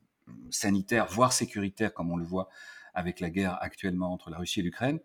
sanitaires, 0.51 1.07
voire 1.07 1.33
sécuritaires, 1.33 1.95
comme 1.95 2.11
on 2.11 2.17
le 2.17 2.25
voit 2.25 2.49
avec 2.95 3.21
la 3.21 3.31
guerre 3.31 3.59
actuellement 3.61 4.13
entre 4.13 4.31
la 4.31 4.39
Russie 4.39 4.61
et 4.61 4.63
l'Ukraine, 4.63 5.01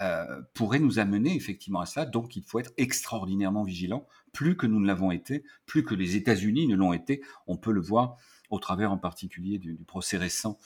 euh, 0.00 0.42
pourrait 0.54 0.78
nous 0.78 0.98
amener 0.98 1.34
effectivement 1.34 1.80
à 1.80 1.86
cela. 1.86 2.06
Donc 2.06 2.36
il 2.36 2.44
faut 2.44 2.60
être 2.60 2.72
extraordinairement 2.76 3.64
vigilant, 3.64 4.06
plus 4.32 4.56
que 4.56 4.66
nous 4.66 4.78
ne 4.78 4.86
l'avons 4.86 5.10
été, 5.10 5.42
plus 5.66 5.84
que 5.84 5.94
les 5.94 6.16
États-Unis 6.16 6.68
ne 6.68 6.76
l'ont 6.76 6.92
été. 6.92 7.22
On 7.46 7.56
peut 7.56 7.72
le 7.72 7.80
voir 7.80 8.16
au 8.50 8.58
travers 8.58 8.92
en 8.92 8.98
particulier 8.98 9.58
du, 9.58 9.74
procès 9.86 10.16
récent 10.16 10.58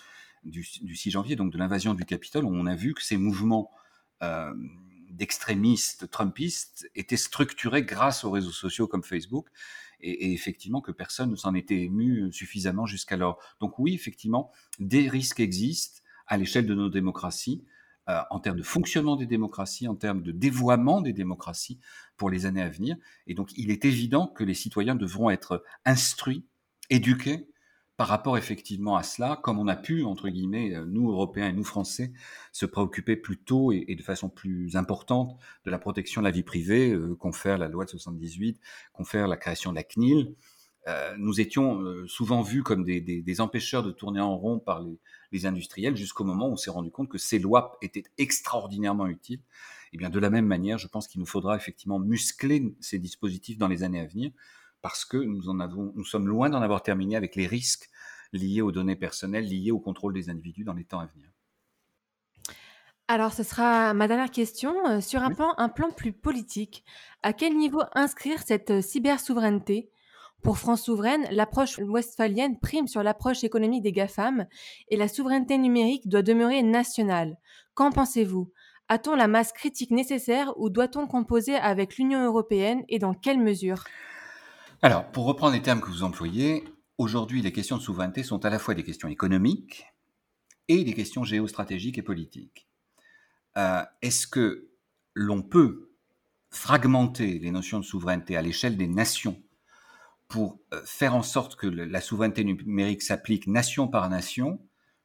du, 0.44 0.64
6 0.64 1.10
janvier, 1.10 1.36
donc 1.36 1.52
de 1.52 1.58
l'invasion 1.58 1.94
du 1.94 2.04
Capitole, 2.04 2.44
où 2.44 2.52
on 2.52 2.66
a 2.66 2.74
vu 2.74 2.94
que 2.94 3.02
ces 3.02 3.16
mouvements 3.16 3.70
euh, 4.22 4.52
d'extrémistes 5.10 6.10
trumpistes 6.10 6.90
étaient 6.94 7.16
structurés 7.16 7.84
grâce 7.84 8.24
aux 8.24 8.30
réseaux 8.30 8.50
sociaux 8.50 8.86
comme 8.86 9.02
Facebook, 9.02 9.48
et, 10.02 10.32
effectivement 10.32 10.80
que 10.80 10.92
personne 10.92 11.30
ne 11.30 11.36
s'en 11.36 11.54
était 11.54 11.80
ému 11.80 12.32
suffisamment 12.32 12.86
jusqu'alors. 12.86 13.38
Donc 13.60 13.78
oui, 13.78 13.94
effectivement, 13.94 14.50
des 14.78 15.08
risques 15.08 15.40
existent 15.40 16.00
à 16.26 16.36
l'échelle 16.36 16.66
de 16.66 16.74
nos 16.74 16.88
démocraties. 16.88 17.64
Euh, 18.08 18.20
en 18.30 18.40
termes 18.40 18.56
de 18.56 18.64
fonctionnement 18.64 19.14
des 19.14 19.26
démocraties, 19.26 19.86
en 19.86 19.94
termes 19.94 20.22
de 20.22 20.32
dévoiement 20.32 21.00
des 21.00 21.12
démocraties 21.12 21.78
pour 22.16 22.30
les 22.30 22.46
années 22.46 22.62
à 22.62 22.68
venir. 22.68 22.96
Et 23.28 23.34
donc, 23.34 23.52
il 23.56 23.70
est 23.70 23.84
évident 23.84 24.26
que 24.26 24.42
les 24.42 24.54
citoyens 24.54 24.96
devront 24.96 25.30
être 25.30 25.62
instruits, 25.84 26.44
éduqués 26.90 27.46
par 27.96 28.08
rapport 28.08 28.38
effectivement 28.38 28.96
à 28.96 29.02
cela, 29.02 29.38
comme 29.42 29.58
on 29.58 29.68
a 29.68 29.76
pu, 29.76 30.04
entre 30.04 30.28
guillemets, 30.28 30.74
euh, 30.74 30.84
nous, 30.86 31.10
Européens 31.10 31.48
et 31.48 31.52
nous, 31.52 31.64
Français, 31.64 32.12
se 32.50 32.66
préoccuper 32.66 33.16
plus 33.16 33.38
tôt 33.38 33.72
et, 33.72 33.94
de 33.94 34.02
façon 34.02 34.28
plus 34.28 34.76
importante 34.76 35.38
de 35.64 35.70
la 35.70 35.78
protection 35.78 36.20
de 36.20 36.26
la 36.26 36.30
vie 36.30 36.42
privée, 36.42 36.92
euh, 36.92 37.14
confère 37.14 37.58
la 37.58 37.68
loi 37.68 37.84
de 37.84 37.90
78, 37.90 38.60
confère 38.92 39.28
la 39.28 39.36
création 39.36 39.70
de 39.70 39.76
la 39.76 39.84
CNIL. 39.84 40.34
Euh, 40.88 41.14
nous 41.16 41.40
étions 41.40 41.80
euh, 41.82 42.08
souvent 42.08 42.42
vus 42.42 42.64
comme 42.64 42.84
des, 42.84 43.40
empêcheurs 43.40 43.84
de 43.84 43.92
tourner 43.92 44.20
en 44.20 44.36
rond 44.36 44.58
par 44.58 44.80
les, 44.82 44.98
les 45.30 45.46
industriels 45.46 45.96
jusqu'au 45.96 46.24
moment 46.24 46.48
où 46.48 46.52
on 46.52 46.56
s'est 46.56 46.70
rendu 46.70 46.90
compte 46.90 47.08
que 47.08 47.18
ces 47.18 47.38
lois 47.38 47.78
étaient 47.82 48.02
extraordinairement 48.18 49.06
utiles. 49.06 49.40
Et 49.92 49.96
eh 49.96 49.98
bien 49.98 50.10
de 50.10 50.18
la 50.18 50.30
même 50.30 50.46
manière, 50.46 50.78
je 50.78 50.88
pense 50.88 51.06
qu'il 51.06 51.20
nous 51.20 51.26
faudra 51.26 51.54
effectivement 51.54 51.98
muscler 51.98 52.74
ces 52.80 52.98
dispositifs 52.98 53.58
dans 53.58 53.68
les 53.68 53.82
années 53.82 54.00
à 54.00 54.06
venir 54.06 54.32
parce 54.82 55.04
que 55.04 55.16
nous 55.16 55.48
en 55.48 55.60
avons, 55.60 55.92
nous 55.94 56.04
sommes 56.04 56.28
loin 56.28 56.50
d'en 56.50 56.60
avoir 56.60 56.82
terminé 56.82 57.16
avec 57.16 57.36
les 57.36 57.46
risques 57.46 57.88
liés 58.32 58.60
aux 58.60 58.72
données 58.72 58.96
personnelles, 58.96 59.46
liés 59.46 59.70
au 59.70 59.78
contrôle 59.78 60.12
des 60.12 60.28
individus 60.28 60.64
dans 60.64 60.74
les 60.74 60.84
temps 60.84 61.00
à 61.00 61.06
venir. 61.06 61.28
Alors, 63.08 63.32
ce 63.32 63.42
sera 63.42 63.94
ma 63.94 64.08
dernière 64.08 64.30
question. 64.30 64.74
Euh, 64.88 65.00
sur 65.00 65.22
un, 65.22 65.32
plan, 65.32 65.54
un 65.58 65.68
plan 65.68 65.90
plus 65.90 66.12
politique, 66.12 66.84
à 67.22 67.32
quel 67.32 67.56
niveau 67.56 67.82
inscrire 67.94 68.42
cette 68.42 68.80
cyber-souveraineté? 68.80 69.90
Pour 70.42 70.58
France 70.58 70.82
Souveraine, 70.82 71.24
l'approche 71.30 71.78
westphalienne 71.78 72.58
prime 72.58 72.88
sur 72.88 73.04
l'approche 73.04 73.44
économique 73.44 73.82
des 73.82 73.92
GAFAM 73.92 74.46
et 74.88 74.96
la 74.96 75.06
souveraineté 75.06 75.56
numérique 75.56 76.08
doit 76.08 76.22
demeurer 76.22 76.62
nationale. 76.62 77.38
Qu'en 77.74 77.92
pensez-vous? 77.92 78.50
A-t-on 78.88 79.14
la 79.14 79.28
masse 79.28 79.52
critique 79.52 79.92
nécessaire 79.92 80.52
ou 80.58 80.68
doit-on 80.68 81.06
composer 81.06 81.54
avec 81.54 81.96
l'Union 81.96 82.24
européenne 82.24 82.82
et 82.88 82.98
dans 82.98 83.14
quelle 83.14 83.38
mesure? 83.38 83.84
Alors, 84.84 85.12
pour 85.12 85.26
reprendre 85.26 85.52
les 85.52 85.62
termes 85.62 85.80
que 85.80 85.86
vous 85.86 86.02
employez, 86.02 86.64
aujourd'hui 86.98 87.40
les 87.40 87.52
questions 87.52 87.76
de 87.76 87.82
souveraineté 87.82 88.24
sont 88.24 88.44
à 88.44 88.50
la 88.50 88.58
fois 88.58 88.74
des 88.74 88.82
questions 88.82 89.06
économiques 89.06 89.86
et 90.66 90.82
des 90.82 90.92
questions 90.92 91.22
géostratégiques 91.22 91.98
et 91.98 92.02
politiques. 92.02 92.66
Euh, 93.56 93.84
est-ce 94.02 94.26
que 94.26 94.70
l'on 95.14 95.40
peut 95.40 95.92
fragmenter 96.50 97.38
les 97.38 97.52
notions 97.52 97.78
de 97.78 97.84
souveraineté 97.84 98.36
à 98.36 98.42
l'échelle 98.42 98.76
des 98.76 98.88
nations 98.88 99.40
pour 100.26 100.58
euh, 100.74 100.82
faire 100.84 101.14
en 101.14 101.22
sorte 101.22 101.54
que 101.54 101.68
la 101.68 102.00
souveraineté 102.00 102.42
numérique 102.42 103.02
s'applique 103.02 103.46
nation 103.46 103.86
par 103.86 104.10
nation, 104.10 104.60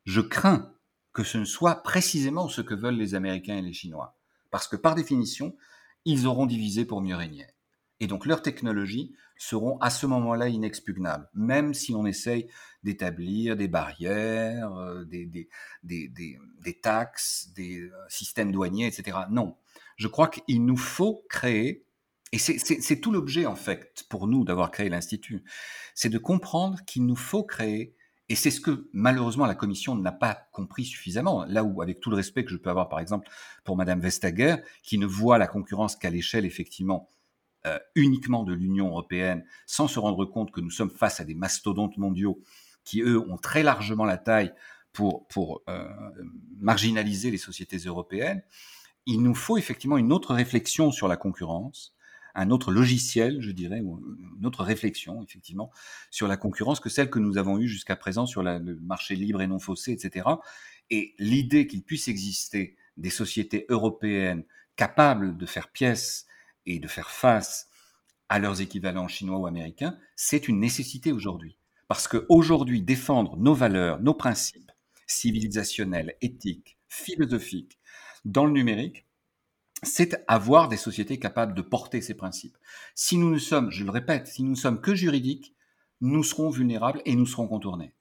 je 0.05 0.21
crains 0.21 0.73
que 1.13 1.23
ce 1.23 1.37
ne 1.37 1.45
soit 1.45 1.83
précisément 1.83 2.49
ce 2.49 2.61
que 2.61 2.73
veulent 2.73 2.97
les 2.97 3.13
Américains 3.13 3.57
et 3.57 3.61
les 3.61 3.73
Chinois. 3.73 4.17
Parce 4.49 4.67
que 4.67 4.75
par 4.75 4.95
définition, 4.95 5.55
ils 6.03 6.25
auront 6.25 6.47
divisé 6.47 6.83
pour 6.83 6.99
mieux 6.99 7.15
régner. 7.15 7.45
Et 7.99 8.07
donc 8.07 8.25
leurs 8.25 8.41
technologies 8.41 9.13
seront 9.37 9.77
à 9.79 9.89
ce 9.89 10.05
moment-là 10.05 10.47
inexpugnables, 10.49 11.29
même 11.33 11.73
si 11.73 11.93
on 11.93 12.05
essaye 12.05 12.47
d'établir 12.83 13.55
des 13.55 13.67
barrières, 13.67 14.73
euh, 14.75 15.03
des, 15.05 15.25
des, 15.25 15.49
des, 15.83 16.09
des, 16.09 16.79
taxes, 16.79 17.51
des 17.55 17.81
euh, 17.81 17.91
systèmes 18.09 18.51
douaniers, 18.51 18.87
etc. 18.87 19.17
Non, 19.29 19.57
je 19.97 20.07
crois 20.07 20.27
qu'il 20.27 20.65
nous 20.65 20.77
faut 20.77 21.25
créer 21.29 21.87
et 22.33 22.39
c'est 22.39 22.99
tout 22.99 23.11
l'objet, 23.11 23.45
en 23.45 23.55
fait, 23.55 24.05
pour 24.09 24.27
nous 24.27 24.43
d'avoir 24.43 24.71
créé 24.71 24.89
l'Institut. 24.89 25.43
C'est 25.95 26.09
de 26.09 26.17
comprendre 26.17 26.83
qu'il 26.85 27.05
nous 27.05 27.15
faut 27.15 27.43
créer, 27.43 27.95
et 28.27 28.35
c'est 28.35 28.51
ce 28.51 28.59
que 28.59 28.89
malheureusement 28.91 29.45
la 29.45 29.55
Commission 29.55 29.95
n'a 29.95 30.11
pas 30.11 30.47
compris 30.51 30.83
suffisamment, 30.83 31.45
là 31.45 31.63
où, 31.63 31.81
avec 31.81 32.01
tout 32.01 32.09
le 32.09 32.17
respect 32.17 32.43
que 32.43 32.51
je 32.51 32.57
peux 32.57 32.69
avoir, 32.69 32.89
par 32.89 32.99
exemple, 32.99 33.29
pour 33.63 33.77
Madame 33.77 34.01
Vestager, 34.01 34.57
qui 34.83 34.97
ne 34.97 35.05
voit 35.05 35.37
la 35.37 35.47
concurrence 35.47 35.95
qu'à 35.95 36.09
l'échelle, 36.09 36.45
effectivement, 36.45 37.07
euh, 37.67 37.79
uniquement 37.95 38.43
de 38.43 38.53
l'Union 38.53 38.87
européenne, 38.87 39.43
sans 39.65 39.87
se 39.87 39.99
rendre 39.99 40.25
compte 40.25 40.51
que 40.51 40.61
nous 40.61 40.71
sommes 40.71 40.89
face 40.89 41.19
à 41.19 41.25
des 41.25 41.35
mastodontes 41.35 41.97
mondiaux 41.97 42.41
qui, 42.83 43.01
eux, 43.01 43.19
ont 43.29 43.37
très 43.37 43.63
largement 43.63 44.05
la 44.05 44.17
taille 44.17 44.53
pour, 44.93 45.27
pour 45.27 45.61
euh, 45.69 45.87
marginaliser 46.59 47.29
les 47.29 47.37
sociétés 47.37 47.77
européennes. 47.77 48.41
Il 49.05 49.21
nous 49.21 49.35
faut 49.35 49.57
effectivement 49.57 49.97
une 49.97 50.13
autre 50.13 50.33
réflexion 50.33 50.91
sur 50.91 51.07
la 51.07 51.17
concurrence, 51.17 51.93
un 52.35 52.51
autre 52.51 52.71
logiciel, 52.71 53.41
je 53.41 53.51
dirais, 53.51 53.79
une 53.79 54.45
autre 54.45 54.63
réflexion, 54.63 55.23
effectivement, 55.23 55.71
sur 56.11 56.27
la 56.27 56.37
concurrence 56.37 56.79
que 56.79 56.89
celle 56.89 57.09
que 57.09 57.19
nous 57.19 57.37
avons 57.37 57.57
eue 57.57 57.67
jusqu'à 57.67 57.95
présent 57.95 58.25
sur 58.25 58.43
le 58.43 58.79
marché 58.81 59.15
libre 59.15 59.41
et 59.41 59.47
non 59.47 59.59
faussé, 59.59 59.91
etc. 59.91 60.27
Et 60.91 61.15
l'idée 61.17 61.67
qu'il 61.67 61.83
puisse 61.83 62.07
exister 62.07 62.75
des 62.95 63.09
sociétés 63.09 63.65
européennes 63.69 64.43
capables 64.75 65.35
de 65.35 65.45
faire 65.45 65.69
pièce 65.69 66.26
et 66.67 66.79
de 66.79 66.87
faire 66.87 67.09
face 67.09 67.69
à 68.29 68.39
leurs 68.39 68.61
équivalents 68.61 69.07
chinois 69.07 69.39
ou 69.39 69.47
américains, 69.47 69.97
c'est 70.15 70.47
une 70.47 70.59
nécessité 70.59 71.11
aujourd'hui. 71.11 71.57
Parce 71.87 72.07
qu'aujourd'hui, 72.07 72.81
défendre 72.81 73.37
nos 73.37 73.53
valeurs, 73.53 73.99
nos 74.01 74.13
principes 74.13 74.71
civilisationnels, 75.07 76.15
éthiques, 76.21 76.77
philosophiques 76.89 77.79
dans 78.25 78.45
le 78.45 78.51
numérique, 78.51 79.07
c'est 79.83 80.23
avoir 80.27 80.67
des 80.67 80.77
sociétés 80.77 81.19
capables 81.19 81.53
de 81.53 81.61
porter 81.61 82.01
ces 82.01 82.15
principes. 82.15 82.57
Si 82.95 83.17
nous 83.17 83.31
ne 83.31 83.37
sommes, 83.37 83.71
je 83.71 83.83
le 83.83 83.91
répète, 83.91 84.27
si 84.27 84.43
nous 84.43 84.51
ne 84.51 84.55
sommes 84.55 84.81
que 84.81 84.95
juridiques, 84.95 85.55
nous 86.01 86.23
serons 86.23 86.49
vulnérables 86.49 87.01
et 87.05 87.15
nous 87.15 87.25
serons 87.25 87.47
contournés. 87.47 87.93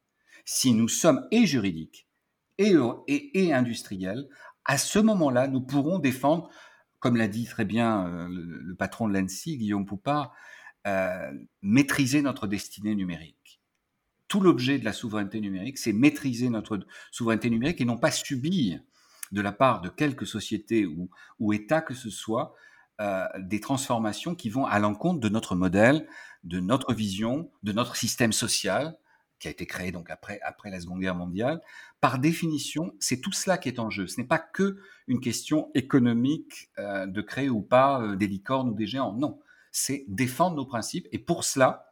Si 0.45 0.73
nous 0.73 0.89
sommes 0.89 1.27
et 1.31 1.47
juridiques 1.47 2.09
et, 2.59 2.75
et, 3.07 3.53
industriels, 3.53 4.29
à 4.65 4.79
ce 4.79 4.99
moment-là, 4.99 5.49
nous 5.49 5.61
pourrons 5.61 5.99
défendre, 5.99 6.49
comme 6.99 7.17
l'a 7.17 7.29
dit 7.29 7.45
très 7.45 7.65
bien 7.65 8.07
euh, 8.07 8.29
le, 8.29 8.75
patron 8.75 9.09
de 9.09 9.19
l'ANSI, 9.19 9.59
Guillaume 9.59 9.87
Poupard, 9.87 10.35
euh, 10.87 11.31
maîtriser 11.63 12.23
notre 12.23 12.47
destinée 12.47 12.95
numérique. 12.95 13.61
Tout 14.29 14.41
l'objet 14.41 14.79
de 14.79 14.85
la 14.85 14.93
souveraineté 14.93 15.41
numérique, 15.41 15.79
c'est 15.79 15.93
maîtriser 15.93 16.49
notre 16.49 16.81
souveraineté 17.11 17.51
numérique 17.51 17.81
et 17.81 17.85
non 17.85 17.97
pas 17.97 18.11
subir 18.11 18.81
de 19.33 19.41
la 19.41 19.53
part 19.53 19.81
de 19.81 19.89
quelques 19.89 20.27
sociétés 20.27 20.87
ou, 20.87 21.11
ou 21.39 21.53
États 21.53 21.81
que 21.81 21.95
ce 21.95 22.11
soit, 22.11 22.55
euh, 23.01 23.27
des 23.39 23.61
transformations 23.61 24.35
qui 24.35 24.49
vont 24.49 24.65
à 24.65 24.79
l'encontre 24.79 25.21
de 25.21 25.29
notre 25.29 25.55
modèle, 25.55 26.09
de 26.45 26.61
notre 26.61 26.95
vision, 26.95 27.51
de 27.63 27.73
notre 27.73 27.95
système 27.95 28.33
social, 28.33 28.97
qui 29.39 29.49
a 29.49 29.51
été 29.51 29.67
créé 29.67 29.93
donc 29.93 30.11
après, 30.11 30.41
après 30.43 30.71
la 30.71 30.81
Seconde 30.81 31.01
Guerre 31.01 31.15
mondiale. 31.15 31.61
Par 32.01 32.19
définition, 32.19 32.95
c'est 33.01 33.21
tout 33.21 33.33
cela 33.33 33.59
qui 33.59 33.69
est 33.69 33.79
en 33.79 33.91
jeu. 33.91 34.07
Ce 34.07 34.21
n'est 34.21 34.27
pas 34.27 34.39
que 34.39 34.79
une 35.07 35.21
question 35.21 35.71
économique 35.75 36.71
euh, 36.79 37.07
de 37.07 37.21
créer 37.21 37.49
ou 37.49 37.63
pas 37.63 38.03
euh, 38.03 38.17
des 38.17 38.27
licornes 38.27 38.71
ou 38.71 38.75
des 38.75 38.87
géants. 38.87 39.13
Non, 39.13 39.39
c'est 39.73 40.05
défendre 40.09 40.57
nos 40.57 40.67
principes. 40.67 41.07
Et 41.13 41.19
pour 41.19 41.45
cela, 41.45 41.91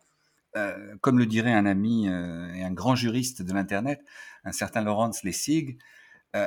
euh, 0.57 0.97
comme 1.01 1.19
le 1.19 1.27
dirait 1.27 1.53
un 1.53 1.67
ami 1.67 2.07
et 2.07 2.63
un 2.63 2.73
grand 2.73 2.95
juriste 2.95 3.43
de 3.43 3.53
l'Internet, 3.53 4.01
un 4.45 4.53
certain 4.53 4.83
Lawrence 4.83 5.23
Lessig, 5.23 5.79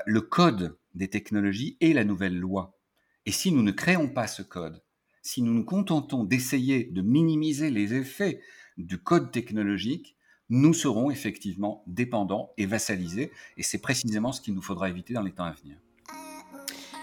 le 0.05 0.19
code 0.19 0.77
des 0.95 1.09
technologies 1.09 1.77
est 1.79 1.93
la 1.93 2.03
nouvelle 2.03 2.37
loi. 2.37 2.77
Et 3.25 3.31
si 3.31 3.53
nous 3.53 3.63
ne 3.63 3.71
créons 3.71 4.09
pas 4.09 4.27
ce 4.27 4.41
code, 4.41 4.83
si 5.21 5.41
nous 5.41 5.53
nous 5.53 5.63
contentons 5.63 6.25
d'essayer 6.25 6.85
de 6.85 7.01
minimiser 7.01 7.69
les 7.69 7.93
effets 7.93 8.41
du 8.77 8.97
code 8.97 9.31
technologique, 9.31 10.16
nous 10.49 10.73
serons 10.73 11.11
effectivement 11.11 11.83
dépendants 11.87 12.51
et 12.57 12.65
vassalisés. 12.65 13.31
Et 13.57 13.63
c'est 13.63 13.79
précisément 13.79 14.31
ce 14.31 14.41
qu'il 14.41 14.53
nous 14.53 14.61
faudra 14.61 14.89
éviter 14.89 15.13
dans 15.13 15.23
les 15.23 15.31
temps 15.31 15.45
à 15.45 15.51
venir. 15.51 15.77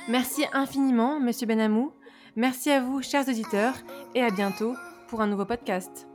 Merci 0.09 0.44
infiniment, 0.52 1.20
Monsieur 1.20 1.46
Benamou. 1.46 1.92
Merci 2.37 2.70
à 2.70 2.80
vous, 2.80 3.00
chers 3.00 3.28
auditeurs, 3.28 3.74
et 4.14 4.22
à 4.22 4.30
bientôt 4.30 4.74
pour 5.09 5.20
un 5.20 5.26
nouveau 5.26 5.44
podcast. 5.44 6.07